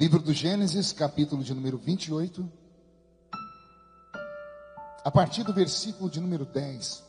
[0.00, 2.50] Livro do Gênesis, capítulo de número 28.
[5.04, 7.04] A partir do versículo de número 10.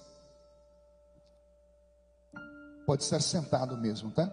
[2.85, 4.29] Pode estar sentado mesmo, tá?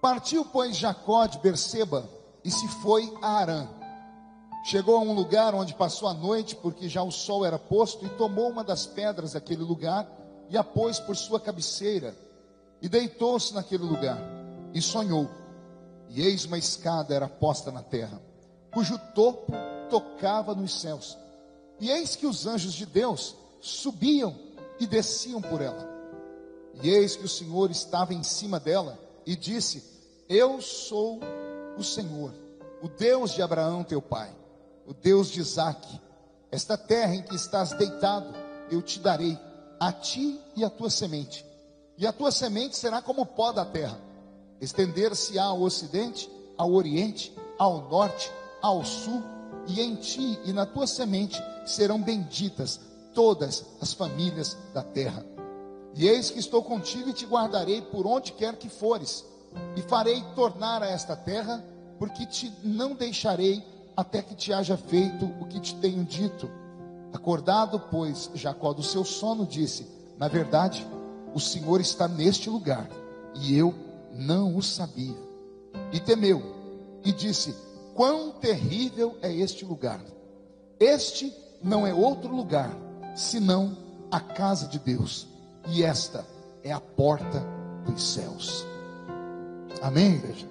[0.00, 2.08] Partiu, pois, Jacó de Berseba
[2.44, 3.68] e se foi a Arã.
[4.66, 8.08] Chegou a um lugar onde passou a noite, porque já o sol era posto, e
[8.10, 10.06] tomou uma das pedras daquele lugar
[10.48, 12.16] e a pôs por sua cabeceira,
[12.80, 14.20] e deitou-se naquele lugar,
[14.72, 15.28] e sonhou
[16.08, 18.20] e eis uma escada era posta na terra,
[18.72, 19.52] cujo topo
[19.90, 21.18] tocava nos céus.
[21.80, 24.34] E eis que os anjos de Deus subiam
[24.78, 25.92] e desciam por ela.
[26.82, 29.82] E eis que o Senhor estava em cima dela e disse:
[30.28, 31.20] Eu sou
[31.76, 32.32] o Senhor,
[32.82, 34.32] o Deus de Abraão teu pai,
[34.86, 36.00] o Deus de Isaque.
[36.50, 38.32] Esta terra em que estás deitado,
[38.70, 39.36] eu te darei,
[39.80, 41.44] a ti e a tua semente.
[41.98, 44.00] E a tua semente será como o pó da terra
[44.64, 48.30] estender-se-á ao ocidente, ao oriente, ao norte,
[48.60, 49.22] ao sul,
[49.66, 52.80] e em ti e na tua semente serão benditas
[53.14, 55.24] todas as famílias da terra.
[55.94, 59.24] E eis que estou contigo e te guardarei por onde quer que fores,
[59.76, 61.64] e farei tornar a esta terra,
[61.98, 63.64] porque te não deixarei
[63.96, 66.50] até que te haja feito o que te tenho dito.
[67.12, 69.86] Acordado, pois, Jacó do seu sono, disse:
[70.18, 70.84] Na verdade,
[71.32, 72.88] o Senhor está neste lugar,
[73.36, 73.72] e eu
[74.14, 75.16] não o sabia.
[75.92, 76.42] E temeu,
[77.04, 77.54] e disse:
[77.94, 80.00] Quão terrível é este lugar!
[80.78, 82.70] Este não é outro lugar,
[83.14, 83.76] senão
[84.10, 85.26] a casa de Deus,
[85.68, 86.24] e esta
[86.62, 87.42] é a porta
[87.86, 88.64] dos céus.
[89.82, 90.48] Amém, igreja?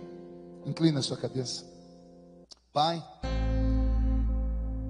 [0.66, 1.66] Inclina a sua cabeça.
[2.72, 3.04] Pai,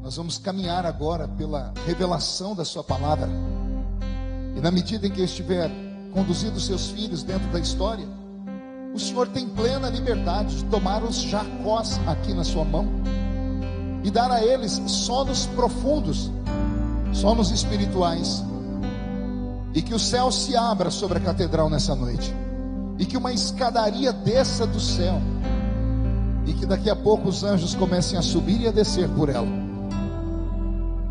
[0.01, 3.29] nós vamos caminhar agora pela revelação da Sua palavra,
[4.55, 5.69] e na medida em que eu estiver
[6.13, 8.07] conduzindo seus filhos dentro da história,
[8.93, 12.85] o Senhor tem plena liberdade de tomar os jacós aqui na sua mão
[14.03, 16.29] e dar a eles sonos profundos,
[17.11, 18.43] sonos espirituais.
[19.73, 22.31] E que o céu se abra sobre a catedral nessa noite.
[22.99, 25.19] E que uma escadaria desça do céu.
[26.45, 29.47] E que daqui a pouco os anjos comecem a subir e a descer por ela.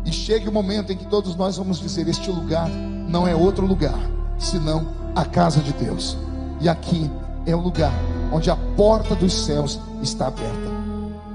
[0.05, 3.65] E chegue o momento em que todos nós vamos dizer: Este lugar não é outro
[3.65, 3.99] lugar,
[4.37, 6.15] senão a casa de Deus.
[6.61, 7.09] E aqui
[7.45, 7.93] é o lugar
[8.31, 10.71] onde a porta dos céus está aberta.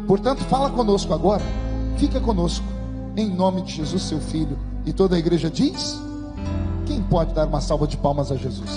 [0.07, 1.45] Portanto, fala conosco agora,
[1.99, 2.65] fica conosco,
[3.17, 4.59] em nome de Jesus, seu Filho.
[4.87, 5.99] E toda a igreja diz:
[6.87, 8.71] quem pode dar uma salva de palmas a Jesus?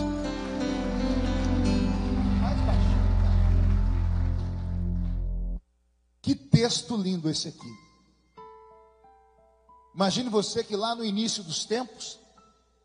[6.21, 7.91] Que texto lindo esse aqui.
[9.95, 12.19] Imagine você que lá no início dos tempos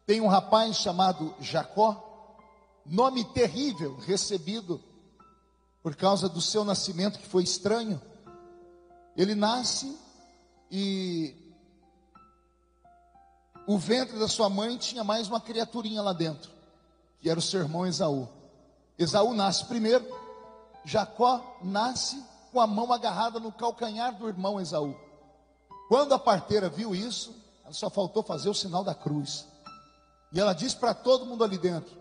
[0.07, 2.06] tem um rapaz chamado Jacó
[2.89, 4.83] nome terrível recebido
[5.83, 8.01] por causa do seu nascimento que foi estranho.
[9.17, 9.97] Ele nasce
[10.71, 11.35] e
[13.67, 16.51] o ventre da sua mãe tinha mais uma criaturinha lá dentro,
[17.21, 18.29] que era o seu irmão Esaú.
[18.99, 20.07] Esaú nasce primeiro,
[20.85, 22.23] Jacó nasce
[22.53, 24.95] com a mão agarrada no calcanhar do irmão Esaú.
[25.89, 29.47] Quando a parteira viu isso, ela só faltou fazer o sinal da cruz.
[30.33, 31.97] E ela diz para todo mundo ali dentro: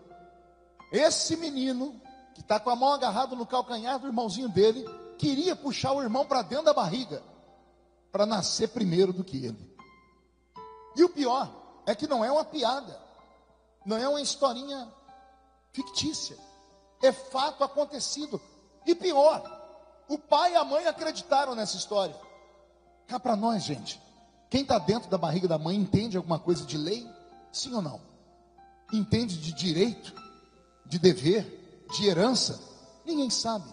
[0.92, 2.00] esse menino,
[2.34, 4.84] que está com a mão agarrada no calcanhar do irmãozinho dele,
[5.18, 7.22] queria puxar o irmão para dentro da barriga,
[8.12, 9.76] para nascer primeiro do que ele.
[10.96, 11.50] E o pior
[11.86, 12.98] é que não é uma piada,
[13.84, 14.88] não é uma historinha
[15.72, 16.36] fictícia,
[17.02, 18.40] é fato acontecido.
[18.86, 19.42] E pior,
[20.08, 22.16] o pai e a mãe acreditaram nessa história.
[23.06, 24.00] Cá para nós, gente,
[24.48, 27.08] quem está dentro da barriga da mãe entende alguma coisa de lei?
[27.52, 28.00] Sim ou não?
[28.92, 30.14] Entende de direito?
[30.88, 32.60] De dever, de herança?
[33.04, 33.72] Ninguém sabe.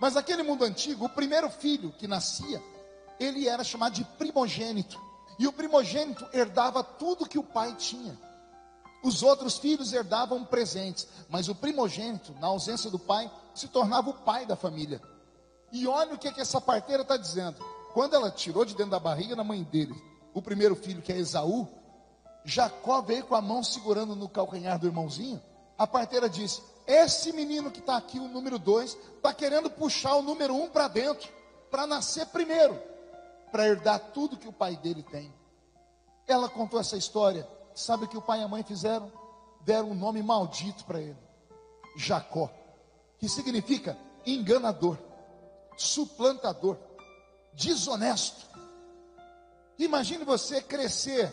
[0.00, 2.62] Mas naquele mundo antigo, o primeiro filho que nascia,
[3.18, 5.00] ele era chamado de primogênito.
[5.38, 8.18] E o primogênito herdava tudo que o pai tinha.
[9.02, 14.14] Os outros filhos herdavam presentes, mas o primogênito, na ausência do pai, se tornava o
[14.14, 15.00] pai da família.
[15.72, 17.56] E olha o que, que essa parteira está dizendo.
[17.94, 19.94] Quando ela tirou de dentro da barriga da mãe dele,
[20.34, 21.66] o primeiro filho, que é Esaú,
[22.44, 25.40] Jacó veio com a mão segurando no calcanhar do irmãozinho
[25.80, 30.22] a parteira disse: Esse menino que está aqui, o número dois, está querendo puxar o
[30.22, 31.26] número um para dentro,
[31.70, 32.78] para nascer primeiro,
[33.50, 35.32] para herdar tudo que o pai dele tem.
[36.26, 37.48] Ela contou essa história.
[37.74, 39.10] Sabe o que o pai e a mãe fizeram?
[39.62, 41.16] Deram um nome maldito para ele:
[41.96, 42.50] Jacó,
[43.18, 44.98] que significa enganador,
[45.78, 46.76] suplantador,
[47.54, 48.44] desonesto.
[49.78, 51.32] Imagine você crescer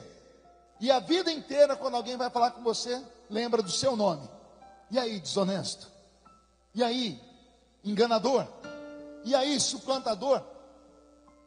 [0.79, 4.36] e a vida inteira, quando alguém vai falar com você, lembra do seu nome.
[4.89, 5.91] E aí, desonesto?
[6.73, 7.21] E aí,
[7.83, 8.47] enganador?
[9.23, 10.41] E aí, suplantador,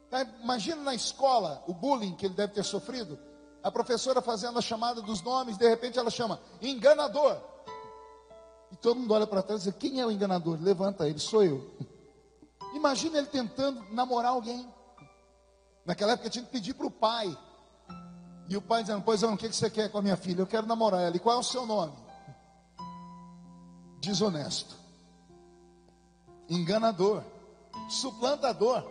[0.09, 3.17] tá, imagina na escola o bullying que ele deve ter sofrido.
[3.63, 7.37] A professora fazendo a chamada dos nomes, de repente ela chama enganador.
[8.71, 10.57] E todo mundo olha para trás e diz: Quem é o enganador?
[10.61, 11.71] Levanta ele, sou eu.
[12.73, 14.67] Imagina ele tentando namorar alguém.
[15.85, 17.35] Naquela época tinha que pedir para o pai.
[18.47, 20.41] E o pai dizendo: Pois não, o que você quer com a minha filha?
[20.41, 21.15] Eu quero namorar ela.
[21.15, 21.93] E qual é o seu nome?
[24.01, 24.75] Desonesto,
[26.49, 27.23] enganador,
[27.87, 28.83] suplantador.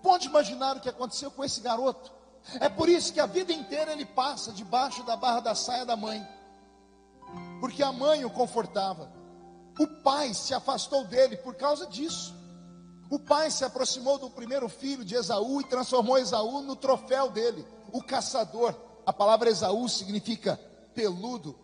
[0.00, 2.12] Pode imaginar o que aconteceu com esse garoto.
[2.60, 5.96] É por isso que a vida inteira ele passa debaixo da barra da saia da
[5.96, 6.24] mãe,
[7.58, 9.10] porque a mãe o confortava.
[9.76, 12.32] O pai se afastou dele por causa disso.
[13.10, 17.66] O pai se aproximou do primeiro filho de Esaú e transformou Esaú no troféu dele,
[17.92, 18.72] o caçador.
[19.04, 20.60] A palavra Esaú significa
[20.94, 21.58] peludo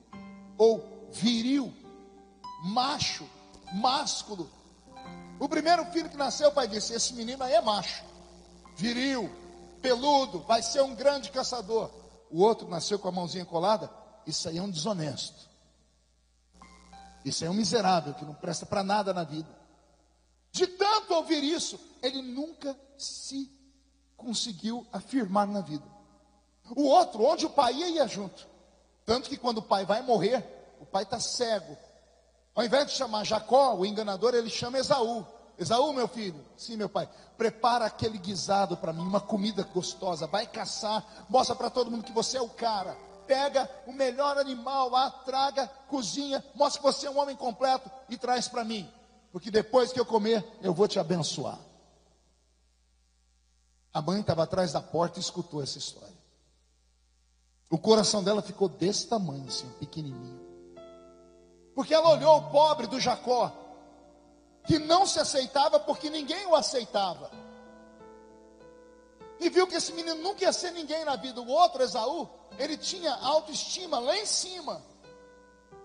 [0.59, 1.73] ou viril,
[2.63, 3.29] macho,
[3.75, 4.51] másculo.
[5.39, 8.05] O primeiro filho que nasceu, o pai disse: Esse menino aí é macho,
[8.77, 9.31] viril,
[9.81, 11.91] peludo, vai ser um grande caçador.
[12.31, 13.91] O outro nasceu com a mãozinha colada,
[14.27, 15.49] isso aí é um desonesto.
[17.25, 19.49] Isso é um miserável que não presta para nada na vida.
[20.51, 23.51] De tanto ouvir isso, ele nunca se
[24.17, 25.85] conseguiu afirmar na vida.
[26.71, 28.47] O outro, onde o pai ia, ia junto.
[29.05, 30.45] Tanto que quando o pai vai morrer,
[30.81, 31.77] o pai está cego.
[32.59, 35.25] Ao invés de chamar Jacó, o enganador, ele chama Esaú.
[35.57, 40.45] Esaú, meu filho, sim, meu pai, prepara aquele guisado para mim, uma comida gostosa, vai
[40.45, 42.97] caçar, mostra para todo mundo que você é o cara.
[43.29, 48.19] Pega o melhor animal lá, traga, cozinha, mostra que você é um homem completo e
[48.19, 48.93] traz para mim,
[49.31, 51.61] porque depois que eu comer, eu vou te abençoar.
[53.95, 56.19] A mãe estava atrás da porta e escutou essa história.
[57.71, 60.48] O coração dela ficou desse tamanho, assim, pequenininho.
[61.79, 63.53] Porque ela olhou o pobre do Jacó,
[64.65, 67.31] que não se aceitava porque ninguém o aceitava.
[69.39, 71.41] E viu que esse menino nunca ia ser ninguém na vida.
[71.41, 72.29] O outro, Esaú,
[72.59, 74.83] ele tinha autoestima lá em cima,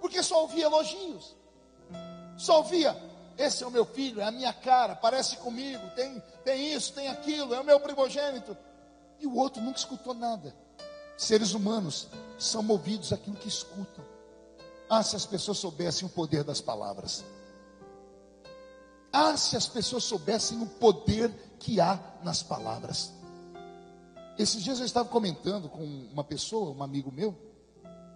[0.02, 1.36] porque só ouvia elogios,
[2.40, 3.00] só ouvia:
[3.38, 7.08] esse é o meu filho, é a minha cara, parece comigo, tem, tem isso, tem
[7.08, 8.58] aquilo, é o meu primogênito.
[9.20, 10.56] E o outro nunca escutou nada.
[11.16, 12.08] Seres humanos
[12.40, 14.04] são movidos àquilo que escutam.
[14.96, 17.26] Ah, se as pessoas soubessem o poder das palavras.
[19.12, 23.12] Ah, se as pessoas soubessem o poder que há nas palavras.
[24.38, 27.36] Esses dias eu estava comentando com uma pessoa, um amigo meu,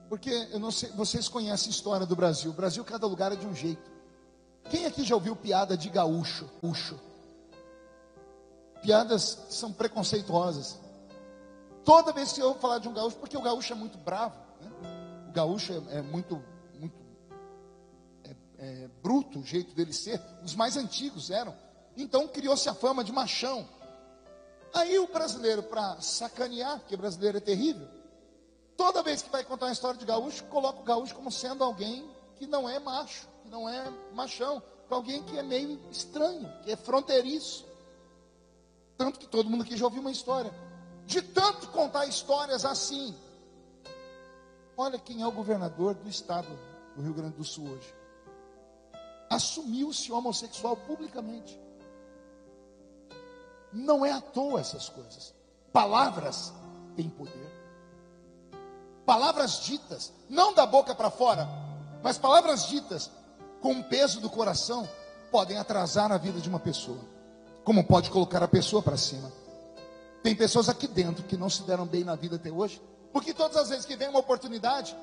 [0.08, 2.52] porque eu não sei, vocês conhecem a história do Brasil.
[2.52, 3.90] O Brasil, cada lugar é de um jeito.
[4.70, 6.46] Quem aqui já ouviu piada de gaúcho?
[6.62, 7.00] Puxo.
[8.84, 10.78] Piadas são preconceituosas.
[11.84, 15.28] Toda vez que eu falar de um gaúcho, porque o gaúcho é muito bravo, né?
[15.28, 16.40] o gaúcho é, é muito
[18.60, 21.56] é, bruto o jeito dele ser, os mais antigos eram.
[21.96, 23.68] Então criou-se a fama de machão.
[24.74, 27.88] Aí o brasileiro, para sacanear, porque brasileiro é terrível,
[28.76, 32.08] toda vez que vai contar uma história de gaúcho, coloca o gaúcho como sendo alguém
[32.36, 36.76] que não é macho, que não é machão, alguém que é meio estranho, que é
[36.76, 37.66] fronteiriço.
[38.98, 40.52] Tanto que todo mundo aqui já ouviu uma história.
[41.06, 43.16] De tanto contar histórias assim.
[44.76, 46.48] Olha quem é o governador do estado
[46.96, 47.97] do Rio Grande do Sul hoje
[49.30, 51.60] assumiu-se homossexual publicamente.
[53.72, 55.34] Não é à toa essas coisas.
[55.72, 56.54] Palavras
[56.96, 57.52] têm poder.
[59.06, 61.48] Palavras ditas, não da boca para fora,
[62.04, 63.10] mas palavras ditas
[63.62, 64.88] com o peso do coração,
[65.32, 67.00] podem atrasar a vida de uma pessoa,
[67.64, 69.32] como pode colocar a pessoa para cima.
[70.24, 72.82] Tem pessoas aqui dentro que não se deram bem na vida até hoje,
[73.12, 74.96] porque todas as vezes que vem uma oportunidade,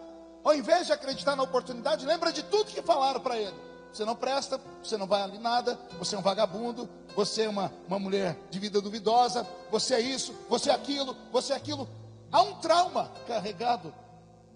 [0.43, 4.17] ao invés de acreditar na oportunidade, lembra de tudo que falaram para ele você não
[4.17, 8.37] presta, você não vai ali nada, você é um vagabundo, você é uma, uma mulher
[8.51, 11.89] de vida duvidosa, você é isso, você é aquilo, você é aquilo.
[12.33, 13.95] Há um trauma carregado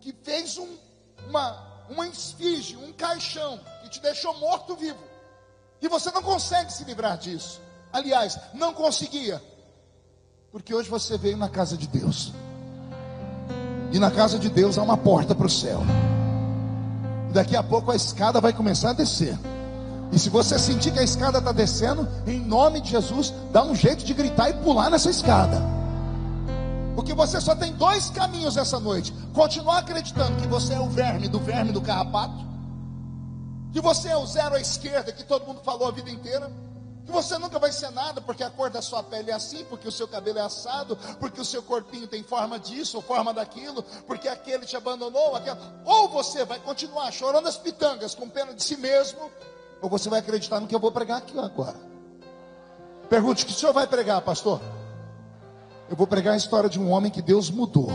[0.00, 0.66] que fez um,
[1.28, 1.56] uma,
[1.88, 4.98] uma esfinge, um caixão, que te deixou morto vivo.
[5.80, 7.60] E você não consegue se livrar disso.
[7.92, 9.40] Aliás, não conseguia.
[10.50, 12.32] Porque hoje você veio na casa de Deus.
[13.92, 15.82] E na casa de Deus há uma porta para o céu.
[17.32, 19.38] Daqui a pouco a escada vai começar a descer.
[20.10, 23.74] E se você sentir que a escada está descendo, em nome de Jesus, dá um
[23.74, 25.62] jeito de gritar e pular nessa escada.
[26.94, 31.28] Porque você só tem dois caminhos essa noite: continuar acreditando que você é o verme
[31.28, 32.44] do verme do carrapato,
[33.72, 36.50] que você é o zero à esquerda que todo mundo falou a vida inteira
[37.10, 39.92] você nunca vai ser nada, porque a cor da sua pele é assim, porque o
[39.92, 44.28] seu cabelo é assado, porque o seu corpinho tem forma disso ou forma daquilo, porque
[44.28, 45.58] aquele te abandonou, aquela...
[45.84, 49.30] ou você vai continuar chorando as pitangas com pena de si mesmo,
[49.80, 51.76] ou você vai acreditar no que eu vou pregar aqui agora.
[53.08, 54.60] Pergunte: o que o senhor vai pregar, pastor?
[55.88, 57.88] Eu vou pregar a história de um homem que Deus mudou.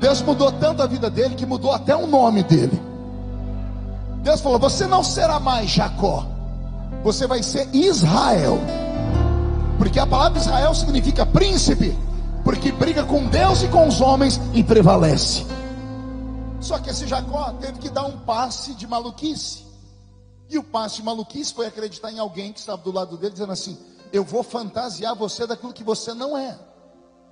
[0.00, 2.80] Deus mudou tanto a vida dele que mudou até o nome dele.
[4.22, 6.26] Deus falou: Você não será mais Jacó,
[7.02, 8.58] você vai ser Israel.
[9.78, 11.96] Porque a palavra Israel significa príncipe,
[12.44, 15.46] porque briga com Deus e com os homens e prevalece.
[16.60, 19.64] Só que esse Jacó teve que dar um passe de maluquice.
[20.48, 23.52] E o passe de maluquice foi acreditar em alguém que estava do lado dele, dizendo
[23.52, 23.78] assim:
[24.12, 26.58] Eu vou fantasiar você daquilo que você não é.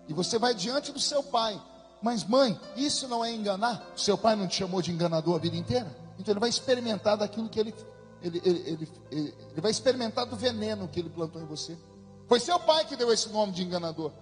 [0.08, 1.60] E você vai diante do seu pai.
[2.00, 3.84] Mas, mãe, isso não é enganar?
[3.96, 5.94] Seu pai não te chamou de enganador a vida inteira?
[6.18, 7.74] Então ele vai experimentar daquilo que ele,
[8.22, 11.78] ele, ele, ele, ele vai experimentar do veneno que ele plantou em você.
[12.26, 14.12] Foi seu pai que deu esse nome de enganador.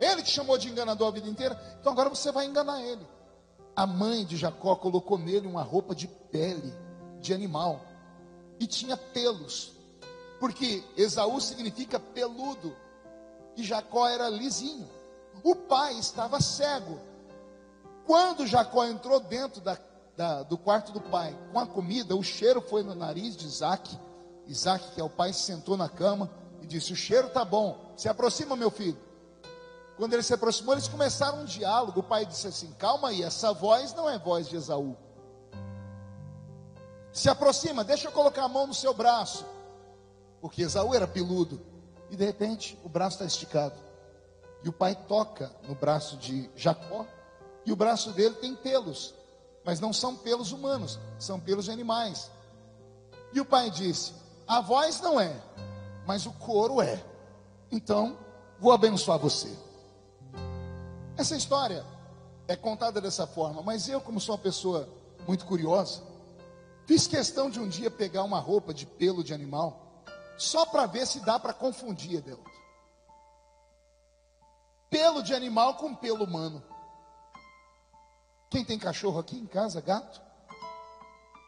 [0.00, 1.60] Ele te chamou de enganador a vida inteira.
[1.80, 3.06] Então agora você vai enganar ele.
[3.76, 6.74] A mãe de Jacó colocou nele uma roupa de pele
[7.20, 7.80] de animal
[8.58, 9.72] e tinha pelos,
[10.38, 12.76] porque Esaú significa peludo
[13.56, 14.88] e Jacó era lisinho.
[15.42, 16.98] O pai estava cego.
[18.04, 19.78] Quando Jacó entrou dentro da,
[20.16, 23.98] da, do quarto do pai com a comida, o cheiro foi no nariz de Isaac.
[24.46, 27.92] Isaac, que é o pai, se sentou na cama e disse: O cheiro está bom,
[27.96, 28.98] se aproxima, meu filho.
[29.96, 32.00] Quando ele se aproximou, eles começaram um diálogo.
[32.00, 34.96] O pai disse assim: Calma aí, essa voz não é voz de Esaú.
[37.12, 39.46] Se aproxima, deixa eu colocar a mão no seu braço.
[40.40, 41.60] Porque Esaú era peludo.
[42.10, 43.76] E de repente, o braço está esticado.
[44.64, 47.06] E o pai toca no braço de Jacó.
[47.64, 49.14] E o braço dele tem pelos.
[49.64, 52.30] Mas não são pelos humanos, são pelos animais.
[53.32, 54.12] E o pai disse:
[54.46, 55.40] A voz não é,
[56.06, 57.02] mas o couro é.
[57.70, 58.18] Então,
[58.58, 59.56] vou abençoar você.
[61.16, 61.84] Essa história
[62.48, 64.88] é contada dessa forma, mas eu, como sou uma pessoa
[65.26, 66.02] muito curiosa,
[66.86, 70.02] fiz questão de um dia pegar uma roupa de pelo de animal,
[70.36, 72.50] só para ver se dá para confundir, Adelto.
[74.90, 76.62] Pelo de animal com pelo humano.
[78.52, 80.20] Quem tem cachorro aqui em casa, gato?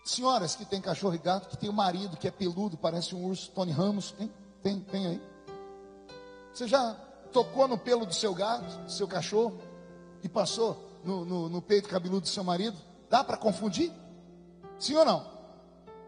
[0.07, 3.27] Senhoras que tem cachorro e gato, que tem um marido que é peludo, parece um
[3.27, 4.33] urso, Tony Ramos, tem,
[4.63, 5.23] tem, tem aí.
[6.51, 6.97] Você já
[7.31, 9.61] tocou no pelo do seu gato, do seu cachorro,
[10.23, 12.79] e passou no, no, no peito cabeludo do seu marido?
[13.11, 13.93] Dá para confundir?
[14.79, 15.27] Sim ou não?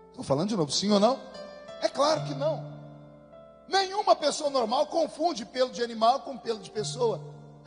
[0.09, 1.21] Estou falando de novo, sim ou não?
[1.83, 2.65] É claro que não.
[3.69, 7.21] Nenhuma pessoa normal confunde pelo de animal com pelo de pessoa.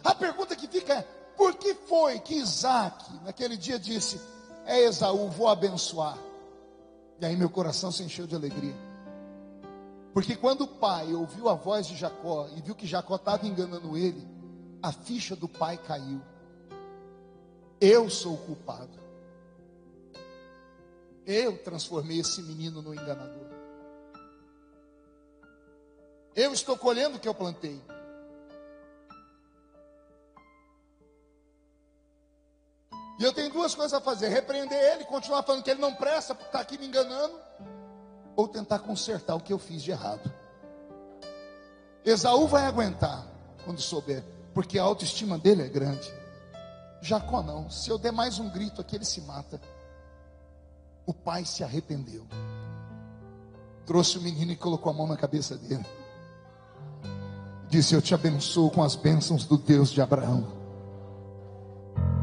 [0.04, 4.20] A pergunta que fica é: por que foi que Isaac, naquele dia, disse:
[4.66, 6.18] É Esaú, vou abençoar?
[7.18, 8.76] E aí meu coração se encheu de alegria.
[10.14, 13.98] Porque quando o pai ouviu a voz de Jacó e viu que Jacó estava enganando
[13.98, 14.28] ele,
[14.84, 16.22] a ficha do pai caiu.
[17.80, 19.00] Eu sou o culpado.
[21.26, 23.48] Eu transformei esse menino no enganador.
[26.36, 27.82] Eu estou colhendo o que eu plantei.
[33.20, 36.34] E eu tenho duas coisas a fazer: repreender ele, continuar falando que ele não presta,
[36.34, 37.38] porque está aqui me enganando
[38.36, 40.32] ou tentar consertar o que eu fiz de errado.
[42.06, 43.28] Esaú vai aguentar
[43.66, 44.24] quando souber,
[44.54, 46.10] porque a autoestima dele é grande.
[47.02, 47.70] Jacó não.
[47.70, 49.60] Se eu der mais um grito aqui, ele se mata.
[51.06, 52.26] O pai se arrependeu.
[53.86, 55.86] Trouxe o menino e colocou a mão na cabeça dele.
[57.68, 60.59] Disse: Eu te abençoo com as bênçãos do Deus de Abraão.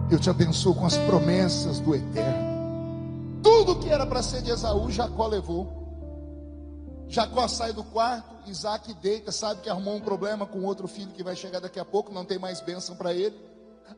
[0.08, 3.40] Eu te abençoo com as promessas do Eterno.
[3.42, 5.84] Tudo que era para ser de Esaú, Jacó levou.
[7.08, 11.24] Jacó sai do quarto, Isaac deita, sabe que arrumou um problema com outro filho que
[11.24, 13.36] vai chegar daqui a pouco, não tem mais bênção para ele.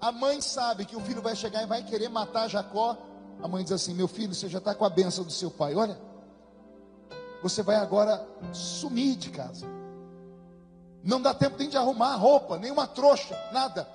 [0.01, 2.97] A mãe sabe que o filho vai chegar e vai querer matar Jacó.
[3.43, 5.75] A mãe diz assim: Meu filho, você já está com a bênção do seu pai.
[5.75, 5.99] Olha,
[7.43, 9.67] você vai agora sumir de casa.
[11.05, 13.87] Não dá tempo nem de arrumar roupa, nem uma trouxa, nada.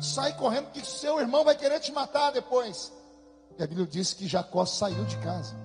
[0.00, 2.92] Sai correndo que seu irmão vai querer te matar depois.
[3.58, 5.56] E a Bíblia diz que Jacó saiu de casa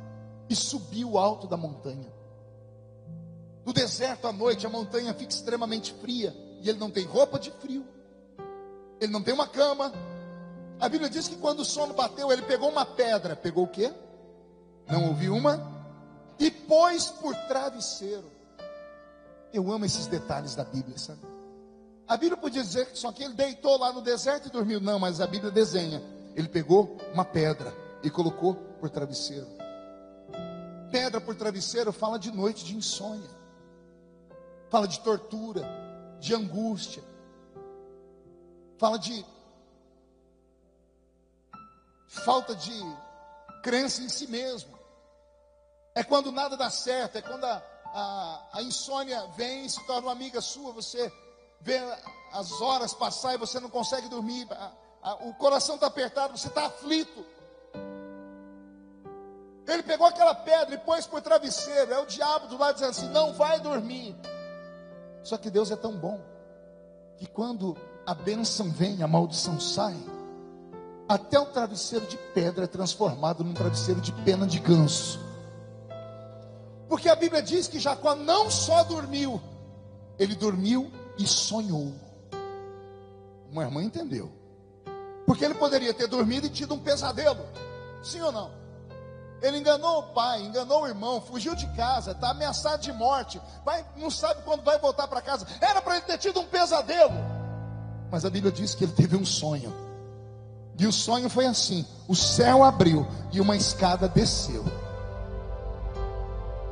[0.50, 2.12] e subiu alto da montanha.
[3.65, 6.36] No deserto à noite, a montanha fica extremamente fria.
[6.62, 7.86] E ele não tem roupa de frio.
[9.00, 9.93] Ele não tem uma cama.
[10.79, 13.36] A Bíblia diz que quando o sono bateu, ele pegou uma pedra.
[13.36, 13.93] Pegou o quê?
[14.88, 15.62] Não ouviu uma?
[16.39, 18.31] E pôs por travesseiro.
[19.53, 21.21] Eu amo esses detalhes da Bíblia, sabe?
[22.09, 24.81] A Bíblia podia dizer que só que ele deitou lá no deserto e dormiu.
[24.81, 26.01] Não, mas a Bíblia desenha.
[26.35, 27.73] Ele pegou uma pedra
[28.03, 29.47] e colocou por travesseiro.
[30.91, 33.39] Pedra por travesseiro fala de noite de insônia
[34.69, 35.63] fala de tortura,
[36.19, 37.03] de angústia,
[38.77, 39.25] fala de
[42.07, 42.79] falta de
[43.63, 44.77] crença em si mesmo.
[45.95, 50.07] É quando nada dá certo, é quando a, a, a insônia vem e se torna
[50.07, 51.11] uma amiga sua, você
[51.61, 51.79] vê
[52.31, 54.47] as horas passar e você não consegue dormir,
[55.21, 57.25] o coração está apertado, você está aflito.
[59.67, 61.93] Ele pegou aquela pedra e pôs por travesseiro.
[61.93, 64.15] É o diabo do lado dizendo assim: não vai dormir.
[65.23, 66.19] Só que Deus é tão bom
[67.17, 69.95] que quando a bênção vem, a maldição sai.
[71.07, 75.19] Até o travesseiro de pedra é transformado num travesseiro de pena de ganso.
[76.87, 79.39] Porque a Bíblia diz que Jacó não só dormiu,
[80.17, 81.93] ele dormiu e sonhou.
[83.51, 84.31] Uma irmã entendeu.
[85.25, 87.45] Porque ele poderia ter dormido e tido um pesadelo.
[88.01, 88.51] Sim ou não?
[89.41, 93.85] Ele enganou o pai, enganou o irmão, fugiu de casa, está ameaçado de morte, vai,
[93.95, 95.45] não sabe quando vai voltar para casa.
[95.61, 97.13] Era para ele ter tido um pesadelo.
[98.09, 99.73] Mas a Bíblia diz que ele teve um sonho.
[100.77, 104.65] E o sonho foi assim: o céu abriu e uma escada desceu.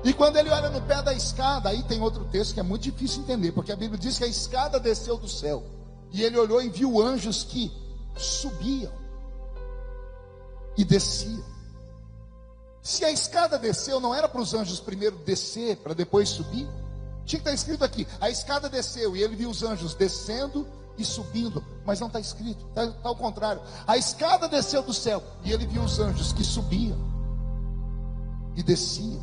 [0.07, 2.83] E quando ele olha no pé da escada, aí tem outro texto que é muito
[2.83, 5.65] difícil entender, porque a Bíblia diz que a escada desceu do céu.
[6.13, 7.69] E ele olhou e viu anjos que
[8.15, 8.93] subiam
[10.77, 11.43] e desciam.
[12.81, 16.69] Se a escada desceu, não era para os anjos primeiro descer para depois subir?
[17.25, 20.65] Tinha que estar escrito aqui: a escada desceu e ele viu os anjos descendo
[20.97, 23.61] e subindo, mas não está escrito, está tá ao contrário.
[23.85, 26.97] A escada desceu do céu e ele viu os anjos que subiam
[28.55, 29.21] e desciam.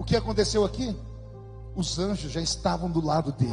[0.00, 0.96] O que aconteceu aqui?
[1.76, 3.52] Os anjos já estavam do lado dele.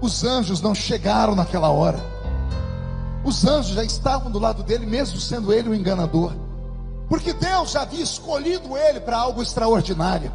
[0.00, 1.98] Os anjos não chegaram naquela hora.
[3.24, 6.32] Os anjos já estavam do lado dele, mesmo sendo ele o enganador.
[7.08, 10.30] Porque Deus já havia escolhido ele para algo extraordinário.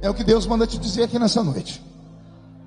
[0.00, 1.84] É o que Deus manda te dizer aqui nessa noite.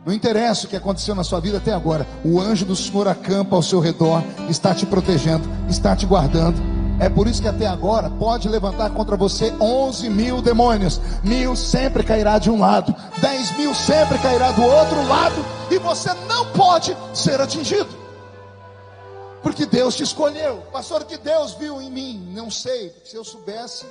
[0.05, 3.55] Não interessa o que aconteceu na sua vida até agora, o anjo do Senhor acampa
[3.55, 6.72] ao seu redor, está te protegendo, está te guardando.
[7.03, 11.01] É por isso que até agora pode levantar contra você 11 mil demônios.
[11.21, 15.35] Mil sempre cairá de um lado, 10 mil sempre cairá do outro lado,
[15.69, 17.89] e você não pode ser atingido.
[19.41, 20.63] Porque Deus te escolheu.
[20.71, 22.31] Pastor, que Deus viu em mim?
[22.33, 22.95] Não sei.
[23.03, 23.85] Se eu soubesse,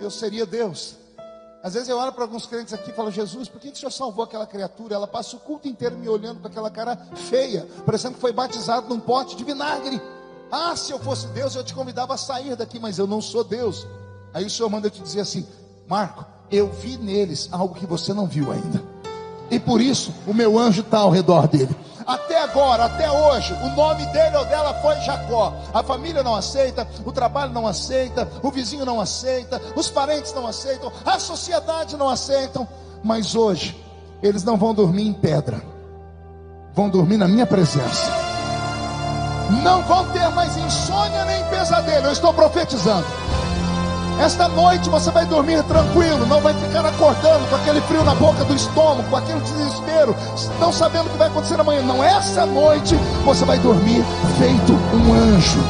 [0.00, 0.94] eu seria Deus.
[1.62, 3.78] Às vezes eu olho para alguns crentes aqui e falo, Jesus, por que, que o
[3.78, 4.94] Senhor salvou aquela criatura?
[4.94, 6.96] Ela passa o culto inteiro me olhando com aquela cara
[7.28, 10.00] feia, parecendo que foi batizado num pote de vinagre.
[10.50, 13.42] Ah, se eu fosse Deus, eu te convidava a sair daqui, mas eu não sou
[13.42, 13.86] Deus.
[14.32, 15.46] Aí o Senhor manda te dizer assim:
[15.88, 18.82] Marco, eu vi neles algo que você não viu ainda.
[19.50, 21.74] E por isso o meu anjo está ao redor dele.
[22.06, 25.52] Até agora, até hoje, o nome dele ou dela foi Jacó.
[25.74, 30.46] A família não aceita, o trabalho não aceita, o vizinho não aceita, os parentes não
[30.46, 32.68] aceitam, a sociedade não aceitam.
[33.02, 33.76] Mas hoje,
[34.22, 35.60] eles não vão dormir em pedra,
[36.72, 38.15] vão dormir na minha presença
[39.50, 42.06] não vão ter mais insônia nem pesadelo.
[42.06, 43.06] Eu estou profetizando.
[44.18, 48.44] Esta noite você vai dormir tranquilo, não vai ficar acordando com aquele frio na boca
[48.44, 50.16] do estômago, com aquele desespero,
[50.58, 51.82] não sabendo o que vai acontecer amanhã.
[51.82, 54.02] Não, essa noite você vai dormir
[54.38, 55.60] feito um anjo.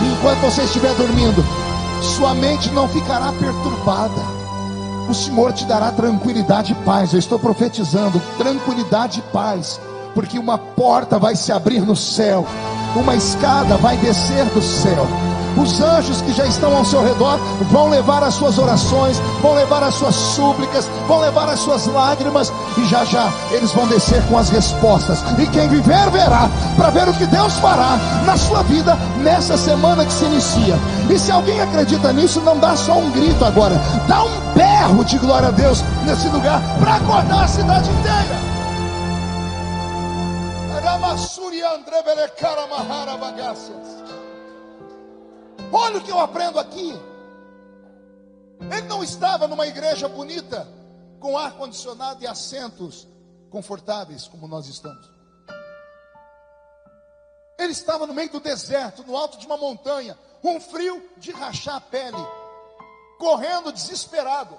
[0.00, 1.44] E enquanto você estiver dormindo,
[2.00, 4.42] sua mente não ficará perturbada.
[5.08, 7.12] O Senhor te dará tranquilidade e paz.
[7.12, 9.80] Eu estou profetizando tranquilidade e paz,
[10.14, 12.46] porque uma porta vai se abrir no céu
[12.96, 15.06] uma escada vai descer do céu.
[15.56, 17.38] Os anjos que já estão ao seu redor
[17.70, 22.52] vão levar as suas orações, vão levar as suas súplicas, vão levar as suas lágrimas,
[22.78, 25.22] e já já eles vão descer com as respostas.
[25.38, 30.06] E quem viver, verá, para ver o que Deus fará na sua vida nessa semana
[30.06, 30.78] que se inicia.
[31.10, 35.18] E se alguém acredita nisso, não dá só um grito agora, dá um berro de
[35.18, 38.51] glória a Deus nesse lugar para acordar a cidade inteira.
[45.72, 46.92] Olha o que eu aprendo aqui.
[48.70, 50.68] Ele não estava numa igreja bonita,
[51.18, 53.08] com ar condicionado e assentos
[53.50, 55.10] confortáveis, como nós estamos.
[57.58, 61.76] Ele estava no meio do deserto, no alto de uma montanha, um frio de rachar
[61.76, 62.24] a pele,
[63.18, 64.58] correndo desesperado.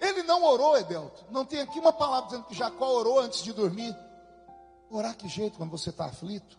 [0.00, 1.24] Ele não orou, Edelto.
[1.30, 3.96] Não tem aqui uma palavra dizendo que Jacó orou antes de dormir.
[4.90, 6.58] Orar que jeito quando você está aflito?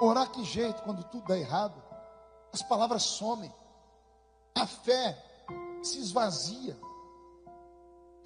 [0.00, 1.80] Orar que jeito quando tudo dá errado?
[2.52, 3.52] As palavras somem,
[4.54, 5.16] a fé
[5.82, 6.76] se esvazia.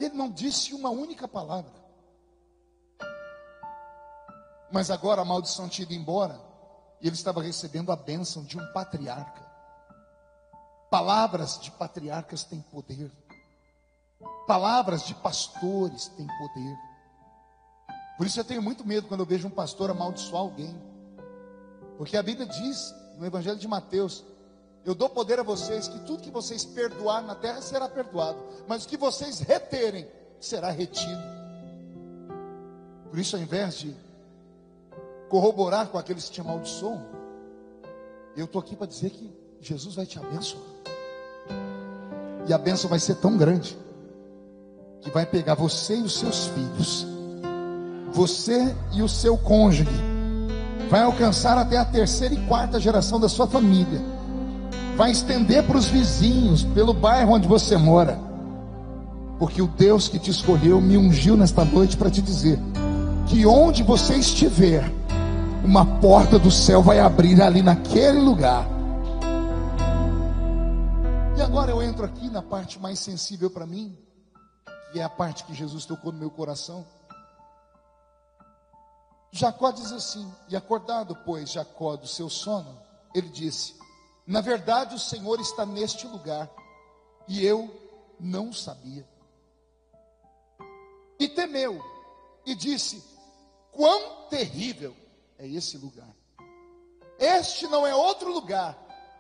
[0.01, 1.73] Ele não disse uma única palavra.
[4.73, 6.41] Mas agora a maldição tinha ido embora
[7.01, 9.47] e ele estava recebendo a bênção de um patriarca.
[10.91, 13.13] Palavras de patriarcas têm poder.
[14.47, 16.88] Palavras de pastores têm poder.
[18.19, 20.77] Por isso eu tenho muito medo quando eu vejo um pastor amaldiçoar alguém.
[21.97, 24.25] Porque a Bíblia diz, no Evangelho de Mateus,
[24.89, 28.85] Eu dou poder a vocês que tudo que vocês perdoar na terra será perdoado, mas
[28.85, 30.09] o que vocês reterem
[30.41, 31.21] será retido.
[33.11, 33.95] Por isso, ao invés de
[35.29, 37.05] corroborar com aqueles que te amaldiçoam,
[38.35, 40.65] eu estou aqui para dizer que Jesus vai te abençoar.
[42.47, 43.77] E a bênção vai ser tão grande
[45.03, 47.07] que vai pegar você e os seus filhos,
[48.13, 49.89] você e o seu cônjuge,
[50.91, 54.01] vai alcançar até a terceira e quarta geração da sua família,
[54.97, 58.19] vai estender para os vizinhos, pelo bairro onde você mora,
[59.39, 62.59] porque o Deus que te escolheu me ungiu nesta noite para te dizer
[63.27, 64.91] que onde você estiver,
[65.63, 68.67] uma porta do céu vai abrir ali naquele lugar.
[71.37, 73.97] E agora eu entro aqui na parte mais sensível para mim,
[74.93, 76.85] que é a parte que Jesus tocou no meu coração.
[79.31, 82.81] Jacó diz assim: E acordado, pois, Jacó do seu sono,
[83.15, 83.75] ele disse:
[84.27, 86.51] Na verdade, o Senhor está neste lugar,
[87.27, 87.71] e eu
[88.19, 89.07] não sabia.
[91.19, 91.83] E temeu,
[92.47, 93.05] e disse:
[93.73, 94.97] Quão terrível
[95.39, 96.15] é esse lugar!
[97.19, 98.79] Este não é outro lugar,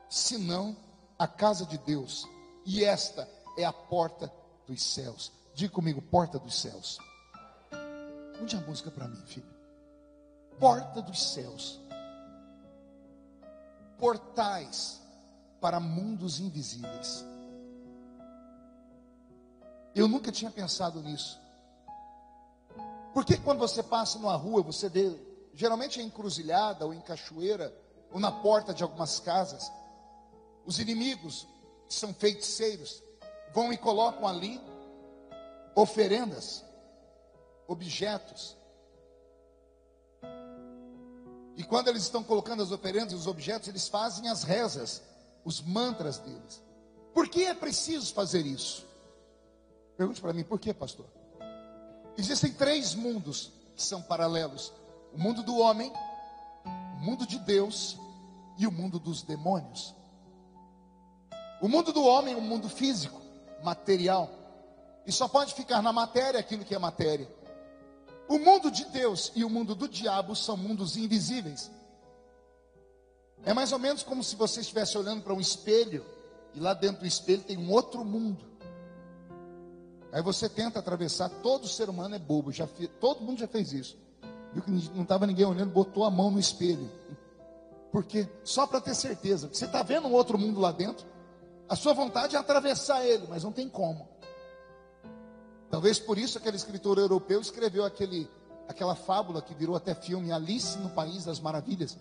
[0.08, 0.76] senão
[1.18, 2.26] a casa de Deus,
[2.64, 4.32] e esta é a porta
[4.66, 5.32] dos céus.
[5.52, 6.98] Diga comigo, porta dos céus.
[8.40, 9.57] Onde a música para mim, filho?
[10.58, 11.80] Porta dos céus.
[13.98, 15.00] Portais
[15.60, 17.24] para mundos invisíveis.
[19.94, 21.40] Eu nunca tinha pensado nisso.
[23.12, 25.16] Porque quando você passa numa rua, você vê,
[25.54, 27.74] geralmente é encruzilhada ou em cachoeira,
[28.12, 29.72] ou na porta de algumas casas,
[30.64, 31.46] os inimigos,
[31.88, 33.02] que são feiticeiros,
[33.52, 34.60] vão e colocam ali
[35.74, 36.64] oferendas,
[37.66, 38.57] objetos.
[41.58, 45.02] E quando eles estão colocando as oferendas e os objetos, eles fazem as rezas,
[45.44, 46.62] os mantras deles.
[47.12, 48.86] Por que é preciso fazer isso?
[49.96, 51.06] Pergunte para mim, por que, pastor?
[52.16, 54.72] Existem três mundos que são paralelos:
[55.12, 55.92] o mundo do homem,
[56.64, 57.98] o mundo de Deus
[58.56, 59.92] e o mundo dos demônios.
[61.60, 63.20] O mundo do homem é um mundo físico,
[63.64, 64.30] material.
[65.04, 67.28] E só pode ficar na matéria aquilo que é matéria.
[68.28, 71.70] O mundo de Deus e o mundo do diabo são mundos invisíveis.
[73.44, 76.04] É mais ou menos como se você estivesse olhando para um espelho
[76.54, 78.44] e lá dentro do espelho tem um outro mundo.
[80.12, 82.68] Aí você tenta atravessar, todo ser humano é bobo, já
[83.00, 83.96] todo mundo já fez isso.
[84.52, 86.90] Viu que não estava ninguém olhando, botou a mão no espelho.
[87.92, 91.06] Porque só para ter certeza, você está vendo um outro mundo lá dentro,
[91.68, 94.07] a sua vontade é atravessar ele, mas não tem como.
[95.70, 98.28] Talvez por isso aquele escritor europeu escreveu aquele,
[98.66, 101.96] aquela fábula que virou até filme, Alice no País das Maravilhas.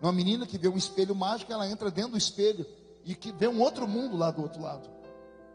[0.00, 2.66] Uma menina que vê um espelho mágico, ela entra dentro do espelho
[3.04, 4.88] e que vê um outro mundo lá do outro lado.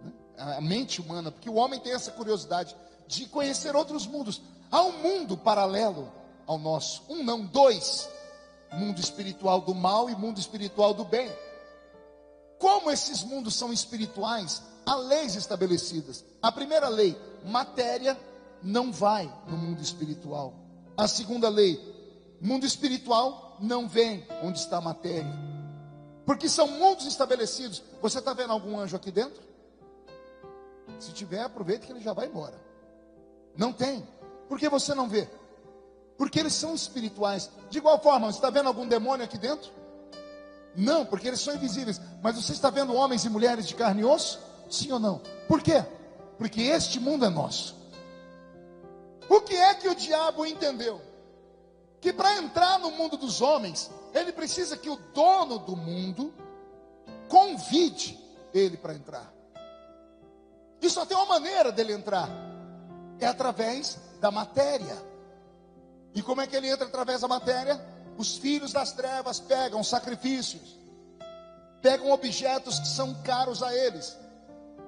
[0.01, 0.12] Né?
[0.38, 2.75] A mente humana, porque o homem tem essa curiosidade
[3.08, 4.41] de conhecer outros mundos.
[4.71, 6.12] Há um mundo paralelo
[6.45, 7.03] ao nosso.
[7.10, 8.10] Um não, dois.
[8.71, 11.30] Mundo espiritual do mal e mundo espiritual do bem.
[12.60, 16.25] Como esses mundos são espirituais, há leis estabelecidas.
[16.41, 18.17] A primeira lei, matéria
[18.62, 20.54] não vai no mundo espiritual.
[20.95, 21.80] A segunda lei,
[22.41, 25.47] mundo espiritual não vem onde está a matéria.
[26.26, 27.82] Porque são mundos estabelecidos.
[28.02, 29.41] Você está vendo algum anjo aqui dentro?
[31.00, 32.60] Se tiver, aproveite que ele já vai embora.
[33.56, 34.06] Não tem.
[34.50, 35.30] Por que você não vê?
[36.17, 37.50] Porque eles são espirituais.
[37.69, 39.71] De igual forma, você está vendo algum demônio aqui dentro?
[40.76, 42.02] Não, porque eles são invisíveis.
[42.21, 44.39] Mas você está vendo homens e mulheres de carne e osso?
[44.69, 45.21] Sim ou não?
[45.47, 45.86] Por quê?
[46.38, 47.76] Porque este mundo é nosso.
[49.30, 51.02] O que é que o diabo entendeu?
[52.00, 56.34] Que para entrar no mundo dos homens, ele precisa que o dono do mundo
[57.28, 58.17] convide
[58.54, 59.34] ele para entrar.
[60.82, 62.30] E só tem uma maneira dele entrar:
[63.19, 64.97] é através da matéria.
[66.13, 67.80] E como é que ele entra através da matéria?
[68.17, 70.80] Os filhos das trevas pegam sacrifícios,
[71.82, 74.17] pegam objetos que são caros a eles,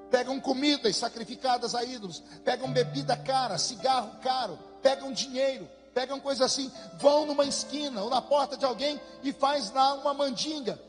[0.10, 6.72] pegam comidas sacrificadas a ídolos, pegam bebida cara, cigarro caro, pegam dinheiro, pegam coisa assim,
[6.98, 10.80] vão numa esquina ou na porta de alguém e faz lá uma mandinga.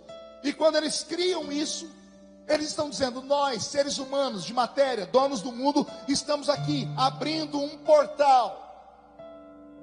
[0.42, 1.88] E quando eles criam isso,
[2.48, 7.78] eles estão dizendo: nós, seres humanos de matéria, donos do mundo, estamos aqui abrindo um
[7.78, 8.68] portal.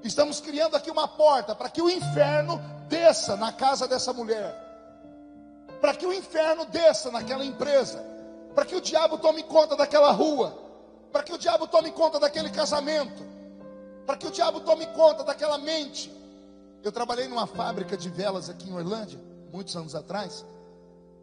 [0.04, 4.56] Estamos criando aqui uma porta para que o inferno desça na casa dessa mulher,
[5.82, 8.04] para que o inferno desça naquela empresa,
[8.57, 10.51] para que o diabo tome conta daquela rua,
[11.11, 13.23] para que o diabo tome conta daquele casamento,
[14.03, 16.11] para que o diabo tome conta daquela mente.
[16.81, 19.19] Eu trabalhei numa fábrica de velas aqui em Orlândia,
[19.53, 20.43] muitos anos atrás,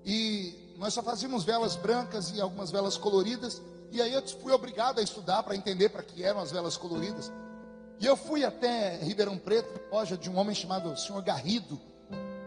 [0.05, 3.61] e nós só fazíamos velas brancas e algumas velas coloridas.
[3.91, 7.33] E aí eu fui obrigado a estudar para entender para que eram as velas coloridas.
[7.99, 11.81] E eu fui até Ribeirão Preto, loja de um homem chamado Senhor Garrido.